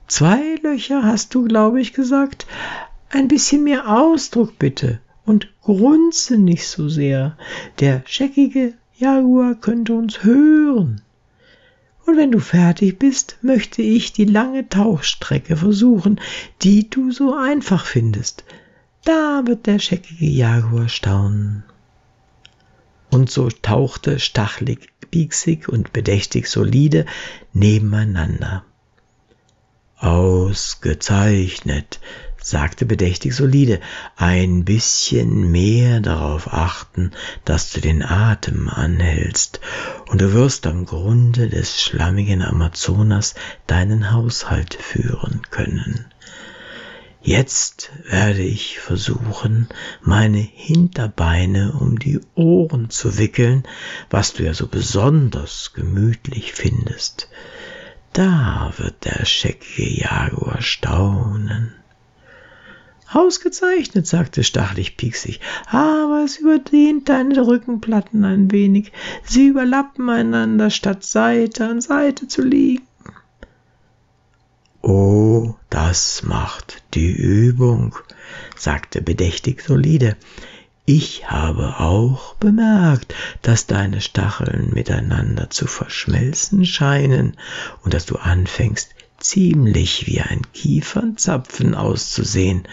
Zwei 0.07 0.57
Löcher 0.63 1.03
hast 1.05 1.35
du, 1.35 1.45
glaube 1.45 1.81
ich, 1.81 1.93
gesagt. 1.93 2.47
Ein 3.11 3.29
bisschen 3.29 3.65
mehr 3.65 3.89
Ausdruck 3.89 4.59
bitte 4.59 5.01
und 5.25 5.49
grunze 5.63 6.39
nicht 6.39 6.67
so 6.67 6.89
sehr. 6.89 7.37
Der 7.81 8.03
scheckige 8.07 8.75
Jaguar 8.97 9.55
könnte 9.55 9.95
uns 9.95 10.23
hören. 10.25 11.03
Und 12.05 12.17
wenn 12.17 12.33
du 12.33 12.41
fertig 12.41 12.99
bist, 12.99 13.39
möchte 13.43 13.83
ich 13.83 14.13
die 14.13 14.25
lange 14.25 14.69
Tauchstrecke 14.69 15.57
versuchen, 15.57 16.21
die 16.63 16.91
du 16.91 17.13
so 17.13 17.35
einfach 17.35 17.87
findest. 17.87 18.45
Da 19.05 19.43
wird 19.47 19.67
der 19.67 19.79
scheckige 19.79 20.27
Jaguar 20.27 20.89
staunen. 20.89 21.65
Und 23.11 23.31
so 23.31 23.49
tauchte 23.49 24.19
stachlig, 24.19 24.89
pieksig 25.11 25.69
und 25.69 25.93
bedächtig 25.93 26.49
solide 26.49 27.07
nebeneinander. 27.53 28.65
Ausgezeichnet, 29.97 32.01
sagte 32.43 32.87
bedächtig 32.87 33.35
solide, 33.35 33.81
ein 34.17 34.65
bisschen 34.65 35.51
mehr 35.51 36.01
darauf 36.01 36.53
achten, 36.53 37.13
dass 37.45 37.73
du 37.73 37.81
den 37.81 38.03
Atem 38.03 38.69
anhältst, 38.69 39.61
und 40.09 40.21
du 40.21 40.33
wirst 40.33 40.67
am 40.67 40.85
Grunde 40.85 41.49
des 41.49 41.81
schlammigen 41.81 42.43
Amazonas 42.43 43.35
deinen 43.67 44.13
Haushalt 44.13 44.75
führen 44.75 45.43
können. 45.51 46.07
Jetzt 47.25 47.93
werde 48.09 48.43
ich 48.43 48.81
versuchen, 48.81 49.69
meine 50.01 50.41
Hinterbeine 50.41 51.73
um 51.79 51.97
die 52.01 52.21
Ohren 52.35 52.91
zu 52.91 53.17
wickeln, 53.17 53.63
was 54.11 54.33
du 54.33 54.43
ja 54.43 54.55
so 54.55 54.67
besonders 54.67 55.73
gemütlich 55.73 56.53
findest. 56.53 57.29
Da 58.13 58.73
wird 58.77 59.05
der 59.05 59.25
scheckige 59.25 59.89
Jaguar 59.89 60.61
staunen. 60.63 61.75
Ausgezeichnet, 63.15 64.07
sagte 64.07 64.45
Stachlich 64.45 64.97
pieksig, 64.97 65.41
aber 65.67 66.23
es 66.25 66.39
überdehnt 66.39 67.09
deine 67.09 67.47
Rückenplatten 67.47 68.25
ein 68.25 68.51
wenig. 68.51 68.93
Sie 69.25 69.49
überlappen 69.49 70.09
einander, 70.09 70.71
statt 70.71 71.05
Seite 71.05 71.67
an 71.67 71.81
Seite 71.81 72.29
zu 72.29 72.43
liegen. 72.43 72.87
Oh, 74.83 75.55
das 75.71 76.23
macht 76.25 76.83
die 76.95 77.13
Übung, 77.13 77.95
sagte 78.57 79.01
bedächtig 79.01 79.63
solide. 79.63 80.17
Ich 80.85 81.31
habe 81.31 81.79
auch 81.79 82.35
bemerkt, 82.35 83.15
dass 83.43 83.67
deine 83.67 84.01
Stacheln 84.01 84.71
miteinander 84.75 85.49
zu 85.51 85.69
verschmelzen 85.69 86.67
scheinen 86.67 87.37
und 87.85 87.95
dass 87.95 88.05
du 88.05 88.17
anfängst, 88.17 88.93
ziemlich 89.23 90.07
wie 90.07 90.21
ein 90.21 90.43
Kiefernzapfen 90.53 91.75
auszusehen 91.75 92.65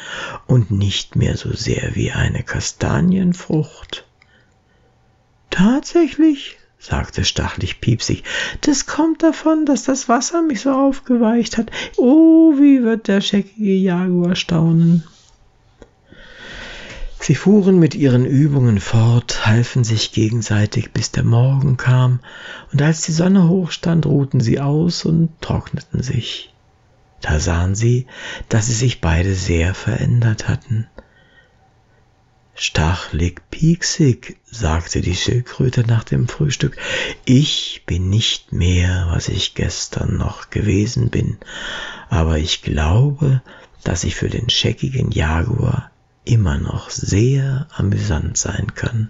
und 0.48 0.72
nicht 0.72 1.16
mehr 1.16 1.38
so 1.38 1.54
sehr 1.54 1.96
wie 1.96 2.12
eine 2.12 2.44
Kastanienfrucht. 2.44 4.06
Tatsächlich, 5.50 6.58
sagte 6.80 7.26
Stachlich 7.26 7.82
piepsig, 7.82 8.24
das 8.62 8.86
kommt 8.86 9.24
davon, 9.24 9.66
dass 9.66 9.84
das 9.84 10.10
Wasser 10.10 10.42
mich 10.42 10.62
so 10.62 10.72
aufgeweicht 10.72 11.58
hat. 11.58 11.72
Oh, 11.98 12.54
wie 12.58 12.84
wird 12.84 13.08
der 13.08 13.22
scheckige 13.22 13.76
Jaguar 13.76 14.36
staunen. 14.36 15.04
Sie 17.22 17.36
fuhren 17.36 17.80
mit 17.80 17.96
ihren 17.96 18.26
Übungen 18.26 18.80
fort, 18.80 19.46
halfen 19.46 19.84
sich 19.84 20.14
gegenseitig, 20.14 20.92
bis 20.92 21.12
der 21.12 21.26
Morgen 21.26 21.76
kam, 21.76 22.22
und 22.72 22.82
als 22.82 23.02
die 23.02 23.12
Sonne 23.12 23.50
hochstand, 23.50 24.06
ruhten 24.06 24.40
sie 24.40 24.60
aus 24.60 25.04
und 25.04 25.30
trockneten 25.42 26.02
sich. 26.02 26.54
Da 27.22 27.40
sahen 27.40 27.76
sie, 27.76 28.08
dass 28.48 28.68
sie 28.68 28.74
sich 28.74 29.02
beide 29.02 29.36
sehr 29.36 29.74
verändert 29.76 30.48
hatten. 30.48 30.88
Stachlig 32.56 33.42
pieksig, 33.52 34.38
sagte 34.50 35.02
die 35.02 35.16
Schildkröte 35.16 35.86
nach 35.86 36.06
dem 36.06 36.28
Frühstück, 36.28 36.78
ich 37.26 37.84
bin 37.86 38.10
nicht 38.10 38.54
mehr, 38.54 39.10
was 39.12 39.28
ich 39.28 39.56
gestern 39.56 40.18
noch 40.18 40.50
gewesen 40.50 41.10
bin, 41.10 41.38
aber 42.10 42.38
ich 42.38 42.62
glaube, 42.62 43.42
dass 43.84 44.06
ich 44.06 44.16
für 44.16 44.30
den 44.30 44.50
scheckigen 44.50 45.12
Jaguar 45.12 45.92
immer 46.30 46.60
noch 46.60 46.92
sehr 46.92 47.68
amüsant 47.76 48.38
sein 48.38 48.76
kann. 48.76 49.10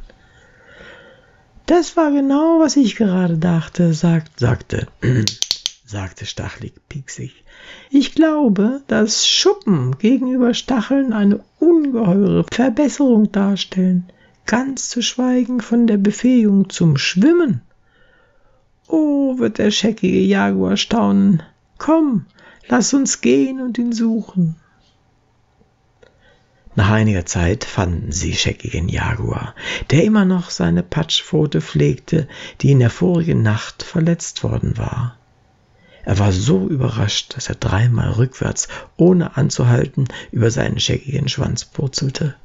Das 1.66 1.98
war 1.98 2.12
genau, 2.12 2.60
was 2.60 2.78
ich 2.78 2.96
gerade 2.96 3.38
dachte, 3.38 3.94
sagt, 3.94 4.40
sagte, 4.40 4.88
sagte 5.86 6.26
Stachlig 6.26 6.74
pieksig. 6.88 7.44
Ich 7.92 8.16
glaube, 8.16 8.82
dass 8.88 9.28
Schuppen 9.28 9.98
gegenüber 9.98 10.54
Stacheln 10.54 11.12
eine 11.12 11.42
ungeheure 11.60 12.46
Verbesserung 12.52 13.32
darstellen, 13.32 14.10
ganz 14.46 14.90
zu 14.90 15.02
schweigen 15.02 15.60
von 15.60 15.88
der 15.88 15.98
Befähigung 15.98 16.70
zum 16.70 16.98
Schwimmen. 16.98 17.62
Oh, 18.88 19.38
wird 19.38 19.58
der 19.58 19.72
scheckige 19.72 20.22
Jaguar 20.22 20.78
staunen. 20.78 21.44
Komm, 21.78 22.26
lass 22.68 22.94
uns 22.94 23.22
gehen 23.22 23.62
und 23.62 23.78
ihn 23.78 23.92
suchen. 23.92 24.56
Nach 26.80 26.92
einiger 26.92 27.26
Zeit 27.26 27.66
fanden 27.66 28.14
sie 28.14 28.34
scheckigen 28.34 28.88
Jaguar, 28.88 29.54
der 29.92 30.06
immer 30.06 30.24
noch 30.24 30.50
seine 30.50 30.82
Patschpfote 30.82 31.60
pflegte, 31.60 32.26
die 32.62 32.72
in 32.72 32.80
der 32.80 32.90
vorigen 32.90 33.42
Nacht 33.42 33.84
verletzt 33.84 34.46
worden 34.46 34.78
war. 34.78 35.18
Er 36.06 36.20
war 36.20 36.32
so 36.32 36.70
überrascht, 36.70 37.36
dass 37.36 37.50
er 37.50 37.56
dreimal 37.56 38.12
rückwärts, 38.12 38.70
ohne 38.96 39.36
anzuhalten, 39.36 40.08
über 40.32 40.52
seinen 40.52 40.80
scheckigen 40.80 41.28
Schwanz 41.28 41.66
purzelte. 41.66 42.36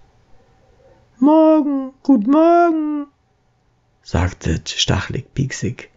Morgen, 1.20 1.92
gut 2.02 2.26
Morgen, 2.26 3.06
sagte 4.02 4.60
stachelig 4.66 5.32
Pieksig. 5.32 5.90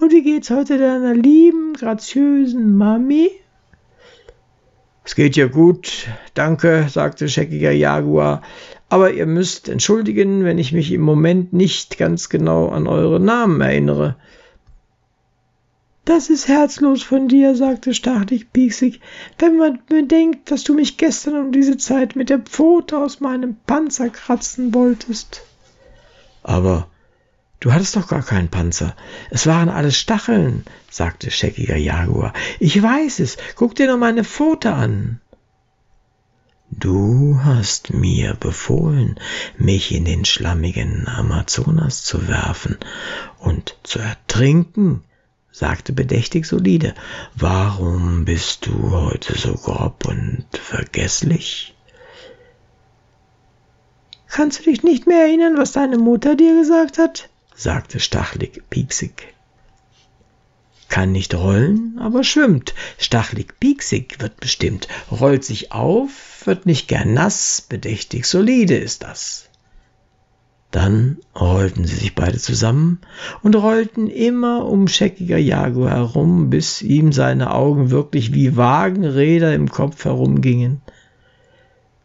Und 0.00 0.12
wie 0.12 0.22
geht's 0.22 0.48
heute 0.48 0.78
deiner 0.78 1.12
lieben, 1.12 1.74
graziösen 1.74 2.74
Mami? 2.74 3.28
Es 5.04 5.14
geht 5.14 5.36
ja 5.36 5.48
gut, 5.48 6.08
danke, 6.34 6.86
sagte 6.88 7.28
scheckiger 7.28 7.72
Jaguar, 7.72 8.42
aber 8.88 9.12
ihr 9.12 9.26
müsst 9.26 9.68
entschuldigen, 9.68 10.44
wenn 10.44 10.58
ich 10.58 10.72
mich 10.72 10.92
im 10.92 11.00
Moment 11.00 11.52
nicht 11.52 11.98
ganz 11.98 12.28
genau 12.28 12.68
an 12.68 12.86
eure 12.86 13.18
Namen 13.18 13.60
erinnere. 13.60 14.16
Das 16.04 16.30
ist 16.30 16.48
herzlos 16.48 17.02
von 17.02 17.28
dir, 17.28 17.54
sagte 17.54 17.94
stachlig 17.94 18.52
Pieksig, 18.52 19.00
wenn 19.38 19.56
man 19.56 19.80
bedenkt, 19.88 20.50
dass 20.50 20.64
du 20.64 20.74
mich 20.74 20.98
gestern 20.98 21.36
um 21.36 21.52
diese 21.52 21.76
Zeit 21.76 22.16
mit 22.16 22.28
der 22.28 22.40
Pfote 22.40 22.98
aus 22.98 23.20
meinem 23.20 23.56
Panzer 23.66 24.08
kratzen 24.08 24.74
wolltest. 24.74 25.42
Aber 26.42 26.88
Du 27.62 27.72
hattest 27.72 27.94
doch 27.94 28.08
gar 28.08 28.24
keinen 28.24 28.48
Panzer. 28.48 28.96
Es 29.30 29.46
waren 29.46 29.68
alles 29.68 29.96
Stacheln, 29.96 30.64
sagte 30.90 31.30
scheckiger 31.30 31.76
Jaguar. 31.76 32.32
Ich 32.58 32.82
weiß 32.82 33.20
es. 33.20 33.36
Guck 33.54 33.76
dir 33.76 33.86
nur 33.86 33.98
meine 33.98 34.24
Pfote 34.24 34.72
an. 34.72 35.20
Du 36.72 37.38
hast 37.44 37.92
mir 37.92 38.34
befohlen, 38.34 39.14
mich 39.58 39.94
in 39.94 40.04
den 40.04 40.24
schlammigen 40.24 41.06
Amazonas 41.06 42.02
zu 42.02 42.26
werfen 42.26 42.78
und 43.38 43.76
zu 43.84 44.00
ertrinken, 44.00 45.04
sagte 45.52 45.92
bedächtig 45.92 46.46
solide. 46.46 46.96
Warum 47.36 48.24
bist 48.24 48.66
du 48.66 48.90
heute 48.90 49.38
so 49.38 49.54
grob 49.54 50.04
und 50.04 50.46
vergesslich? 50.52 51.76
Kannst 54.26 54.58
du 54.58 54.64
dich 54.64 54.82
nicht 54.82 55.06
mehr 55.06 55.26
erinnern, 55.26 55.56
was 55.56 55.70
deine 55.70 55.98
Mutter 55.98 56.34
dir 56.34 56.58
gesagt 56.58 56.98
hat? 56.98 57.28
Sagte 57.54 58.00
stachlig 58.00 58.62
pieksig. 58.70 59.34
Kann 60.88 61.12
nicht 61.12 61.34
rollen, 61.34 61.98
aber 61.98 62.22
schwimmt. 62.22 62.74
Stachlig 62.98 63.58
pieksig 63.58 64.20
wird 64.20 64.40
bestimmt. 64.40 64.88
Rollt 65.10 65.44
sich 65.44 65.72
auf, 65.72 66.42
wird 66.44 66.66
nicht 66.66 66.86
gern 66.86 67.14
nass, 67.14 67.64
bedächtig 67.66 68.26
solide 68.26 68.76
ist 68.76 69.02
das. 69.02 69.48
Dann 70.70 71.18
rollten 71.38 71.86
sie 71.86 71.96
sich 71.96 72.14
beide 72.14 72.38
zusammen 72.38 73.00
und 73.42 73.56
rollten 73.56 74.08
immer 74.08 74.66
um 74.66 74.88
scheckiger 74.88 75.38
Jaguar 75.38 75.90
herum, 75.90 76.48
bis 76.48 76.80
ihm 76.80 77.12
seine 77.12 77.54
Augen 77.54 77.90
wirklich 77.90 78.32
wie 78.32 78.56
Wagenräder 78.56 79.54
im 79.54 79.70
Kopf 79.70 80.04
herumgingen. 80.04 80.80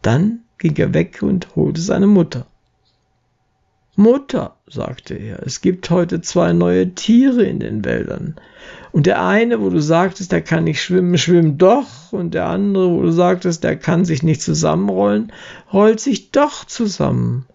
Dann 0.01 0.41
ging 0.57 0.75
er 0.77 0.93
weg 0.93 1.23
und 1.23 1.55
holte 1.55 1.81
seine 1.81 2.07
Mutter. 2.07 2.45
Mutter, 3.97 4.55
sagte 4.69 5.15
er, 5.15 5.41
es 5.43 5.59
gibt 5.61 5.89
heute 5.89 6.21
zwei 6.21 6.53
neue 6.53 6.93
Tiere 6.93 7.43
in 7.43 7.59
den 7.59 7.83
Wäldern. 7.83 8.35
Und 8.91 9.07
der 9.07 9.25
eine, 9.25 9.59
wo 9.59 9.71
du 9.71 9.81
sagtest, 9.81 10.31
der 10.31 10.41
kann 10.41 10.65
nicht 10.65 10.83
schwimmen, 10.83 11.17
schwimmt 11.17 11.59
doch. 11.61 12.11
Und 12.11 12.35
der 12.35 12.47
andere, 12.47 12.91
wo 12.91 13.01
du 13.01 13.11
sagtest, 13.11 13.63
der 13.63 13.75
kann 13.75 14.05
sich 14.05 14.21
nicht 14.21 14.43
zusammenrollen, 14.43 15.33
rollt 15.73 15.99
sich 15.99 16.29
doch 16.29 16.63
zusammen. 16.63 17.47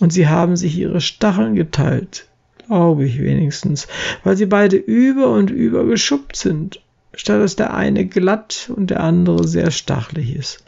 Und 0.00 0.14
sie 0.14 0.28
haben 0.28 0.56
sich 0.56 0.78
ihre 0.78 1.02
Stacheln 1.02 1.54
geteilt, 1.54 2.26
glaube 2.66 3.04
ich 3.04 3.20
wenigstens, 3.20 3.86
weil 4.24 4.38
sie 4.38 4.46
beide 4.46 4.76
über 4.76 5.28
und 5.28 5.50
über 5.50 5.84
geschuppt 5.84 6.36
sind, 6.36 6.80
statt 7.12 7.42
dass 7.42 7.54
der 7.54 7.74
eine 7.74 8.06
glatt 8.06 8.70
und 8.74 8.88
der 8.88 9.00
andere 9.00 9.46
sehr 9.46 9.70
stachelig 9.70 10.34
ist. 10.34 10.64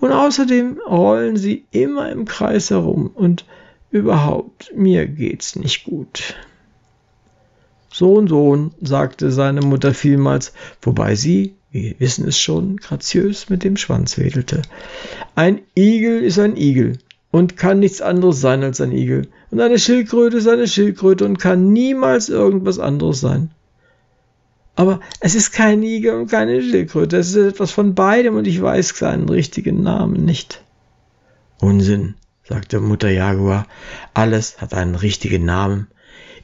Und 0.00 0.12
außerdem 0.12 0.80
rollen 0.86 1.38
sie 1.38 1.64
immer 1.70 2.10
im 2.10 2.26
Kreis 2.26 2.68
herum 2.68 3.10
und 3.14 3.46
Überhaupt, 3.90 4.72
mir 4.74 5.06
geht's 5.06 5.56
nicht 5.56 5.84
gut. 5.84 6.34
Sohn, 7.92 8.28
Sohn, 8.28 8.72
sagte 8.82 9.30
seine 9.30 9.62
Mutter 9.62 9.94
vielmals, 9.94 10.52
wobei 10.82 11.14
sie, 11.14 11.54
wir 11.70 11.94
wissen 11.98 12.28
es 12.28 12.38
schon, 12.38 12.76
graziös 12.76 13.48
mit 13.48 13.64
dem 13.64 13.76
Schwanz 13.76 14.18
wedelte. 14.18 14.62
Ein 15.34 15.60
Igel 15.74 16.22
ist 16.22 16.38
ein 16.38 16.56
Igel 16.56 16.98
und 17.30 17.56
kann 17.56 17.80
nichts 17.80 18.02
anderes 18.02 18.40
sein 18.40 18.62
als 18.62 18.80
ein 18.80 18.92
Igel. 18.92 19.28
Und 19.50 19.60
eine 19.60 19.78
Schildkröte 19.78 20.38
ist 20.38 20.48
eine 20.48 20.66
Schildkröte 20.66 21.24
und 21.24 21.38
kann 21.38 21.72
niemals 21.72 22.28
irgendwas 22.28 22.78
anderes 22.78 23.20
sein. 23.20 23.50
Aber 24.74 25.00
es 25.20 25.34
ist 25.34 25.52
kein 25.52 25.82
Igel 25.82 26.14
und 26.14 26.30
keine 26.30 26.60
Schildkröte, 26.60 27.16
es 27.16 27.30
ist 27.30 27.36
etwas 27.36 27.70
von 27.70 27.94
beidem 27.94 28.36
und 28.36 28.46
ich 28.46 28.60
weiß 28.60 28.90
seinen 28.90 29.28
richtigen 29.28 29.82
Namen 29.82 30.24
nicht. 30.24 30.62
Unsinn, 31.60 32.14
sagte 32.48 32.80
Mutter 32.80 33.10
Jaguar, 33.10 33.66
alles 34.14 34.60
hat 34.60 34.74
einen 34.74 34.94
richtigen 34.94 35.44
Namen. 35.44 35.88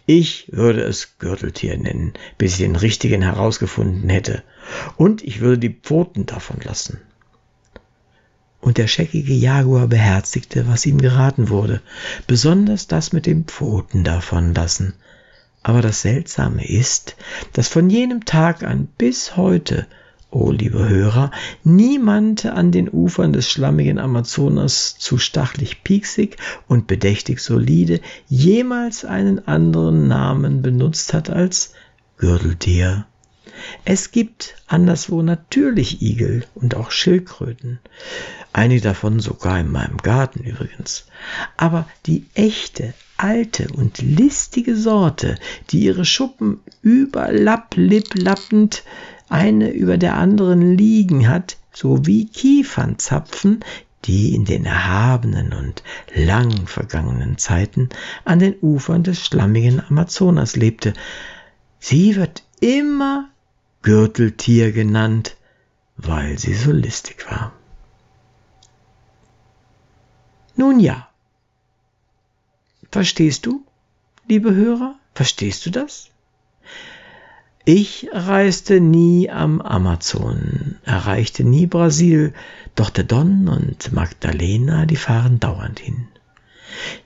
Ich 0.04 0.48
würde 0.50 0.82
es 0.82 1.18
Gürteltier 1.18 1.78
nennen, 1.78 2.14
bis 2.38 2.52
ich 2.52 2.58
den 2.58 2.76
richtigen 2.76 3.22
herausgefunden 3.22 4.08
hätte, 4.08 4.42
und 4.96 5.22
ich 5.22 5.40
würde 5.40 5.58
die 5.58 5.74
Pfoten 5.74 6.26
davon 6.26 6.58
lassen. 6.64 7.00
Und 8.60 8.78
der 8.78 8.88
scheckige 8.88 9.32
Jaguar 9.32 9.86
beherzigte, 9.88 10.66
was 10.68 10.86
ihm 10.86 11.00
geraten 11.00 11.48
wurde, 11.48 11.80
besonders 12.26 12.86
das 12.86 13.12
mit 13.12 13.26
den 13.26 13.44
Pfoten 13.44 14.04
davon 14.04 14.54
lassen. 14.54 14.94
Aber 15.62 15.82
das 15.82 16.02
Seltsame 16.02 16.68
ist, 16.68 17.16
dass 17.52 17.68
von 17.68 17.90
jenem 17.90 18.24
Tag 18.24 18.64
an 18.64 18.88
bis 18.98 19.36
heute 19.36 19.86
oh 20.32 20.50
liebe 20.50 20.88
Hörer, 20.88 21.30
niemand 21.62 22.46
an 22.46 22.72
den 22.72 22.88
Ufern 22.88 23.34
des 23.34 23.50
schlammigen 23.50 23.98
Amazonas 23.98 24.96
zu 24.98 25.18
stachlig 25.18 25.84
pieksig 25.84 26.38
und 26.66 26.86
bedächtig 26.86 27.40
solide 27.40 28.00
jemals 28.28 29.04
einen 29.04 29.46
anderen 29.46 30.08
Namen 30.08 30.62
benutzt 30.62 31.12
hat 31.12 31.28
als 31.28 31.74
Gürteltier. 32.16 33.04
Es 33.84 34.10
gibt 34.10 34.54
anderswo 34.66 35.20
natürlich 35.22 36.00
Igel 36.00 36.46
und 36.54 36.76
auch 36.76 36.90
Schildkröten, 36.90 37.78
einige 38.54 38.80
davon 38.80 39.20
sogar 39.20 39.60
in 39.60 39.70
meinem 39.70 39.98
Garten 39.98 40.40
übrigens. 40.40 41.04
Aber 41.58 41.86
die 42.06 42.24
echte, 42.34 42.94
alte 43.18 43.68
und 43.74 43.98
listige 43.98 44.76
Sorte, 44.76 45.34
die 45.70 45.80
ihre 45.80 46.06
Schuppen 46.06 46.60
überlappliplappend 46.80 48.82
eine 49.32 49.70
über 49.70 49.98
der 49.98 50.16
anderen 50.16 50.76
liegen 50.76 51.28
hat, 51.28 51.56
sowie 51.72 52.26
Kiefernzapfen, 52.26 53.64
die 54.04 54.34
in 54.34 54.44
den 54.44 54.64
erhabenen 54.66 55.52
und 55.52 55.82
lang 56.14 56.66
vergangenen 56.66 57.38
Zeiten 57.38 57.88
an 58.24 58.40
den 58.40 58.54
Ufern 58.60 59.04
des 59.04 59.24
schlammigen 59.24 59.80
Amazonas 59.88 60.56
lebte. 60.56 60.92
Sie 61.78 62.16
wird 62.16 62.42
immer 62.60 63.30
Gürteltier 63.82 64.72
genannt, 64.72 65.36
weil 65.96 66.38
sie 66.38 66.54
so 66.54 66.70
listig 66.70 67.30
war. 67.30 67.52
Nun 70.56 70.78
ja. 70.78 71.08
Verstehst 72.90 73.46
du, 73.46 73.64
liebe 74.28 74.54
Hörer? 74.54 74.96
Verstehst 75.14 75.64
du 75.64 75.70
das? 75.70 76.10
Ich 77.64 78.08
reiste 78.12 78.80
nie 78.80 79.30
am 79.30 79.60
Amazon, 79.60 80.78
erreichte 80.84 81.44
nie 81.44 81.68
Brasil, 81.68 82.34
doch 82.74 82.90
der 82.90 83.04
Don 83.04 83.46
und 83.46 83.92
Magdalena, 83.92 84.84
die 84.84 84.96
fahren 84.96 85.38
dauernd 85.38 85.78
hin. 85.78 86.08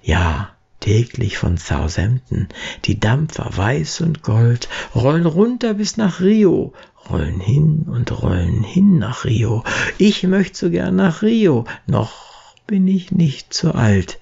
Ja, 0.03 0.49
täglich 0.81 1.37
von 1.37 1.59
Southampton, 1.59 2.49
die 2.87 2.99
Dampfer 2.99 3.51
weiß 3.55 4.01
und 4.01 4.23
gold, 4.23 4.71
rollen 4.95 5.27
runter 5.27 5.75
bis 5.75 5.99
nach 5.99 6.21
Rio, 6.21 6.73
rollen 7.11 7.41
hin 7.41 7.85
und 7.87 8.23
rollen 8.23 8.63
hin 8.63 8.99
nach 8.99 9.27
Rio. 9.27 9.63
Ich 9.99 10.23
möchte 10.23 10.57
so 10.57 10.71
gern 10.71 10.97
nach 10.97 11.21
Rio, 11.21 11.67
noch 11.87 12.55
bin 12.67 12.89
ich 12.89 13.13
nicht 13.13 13.53
so 13.53 13.73
alt. 13.73 14.19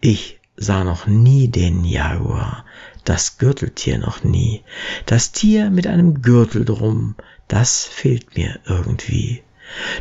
Ich 0.00 0.40
sah 0.56 0.82
noch 0.82 1.06
nie 1.06 1.46
den 1.46 1.84
Jaguar, 1.84 2.64
das 3.08 3.38
Gürteltier 3.38 3.98
noch 3.98 4.22
nie. 4.22 4.62
Das 5.06 5.32
Tier 5.32 5.70
mit 5.70 5.86
einem 5.86 6.20
Gürtel 6.20 6.64
drum, 6.66 7.14
das 7.48 7.84
fehlt 7.84 8.36
mir 8.36 8.60
irgendwie. 8.66 9.42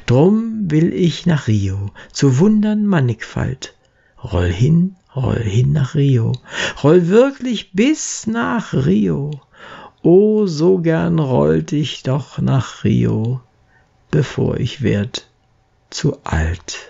Drum 0.05 0.69
will 0.69 0.93
ich 0.93 1.25
nach 1.25 1.47
Rio, 1.47 1.91
zu 2.11 2.39
Wundern 2.39 2.85
Mannigfalt. 2.85 3.75
Roll 4.21 4.51
hin, 4.51 4.95
roll 5.15 5.39
hin 5.41 5.71
nach 5.71 5.95
Rio, 5.95 6.33
roll 6.83 7.07
wirklich 7.07 7.71
bis 7.71 8.27
nach 8.27 8.73
Rio. 8.73 9.41
Oh, 10.01 10.45
so 10.45 10.79
gern 10.79 11.19
rollte 11.19 11.77
ich 11.77 12.03
doch 12.03 12.39
nach 12.39 12.83
Rio, 12.83 13.41
bevor 14.11 14.57
ich 14.57 14.81
werd 14.81 15.27
zu 15.89 16.17
alt. 16.25 16.89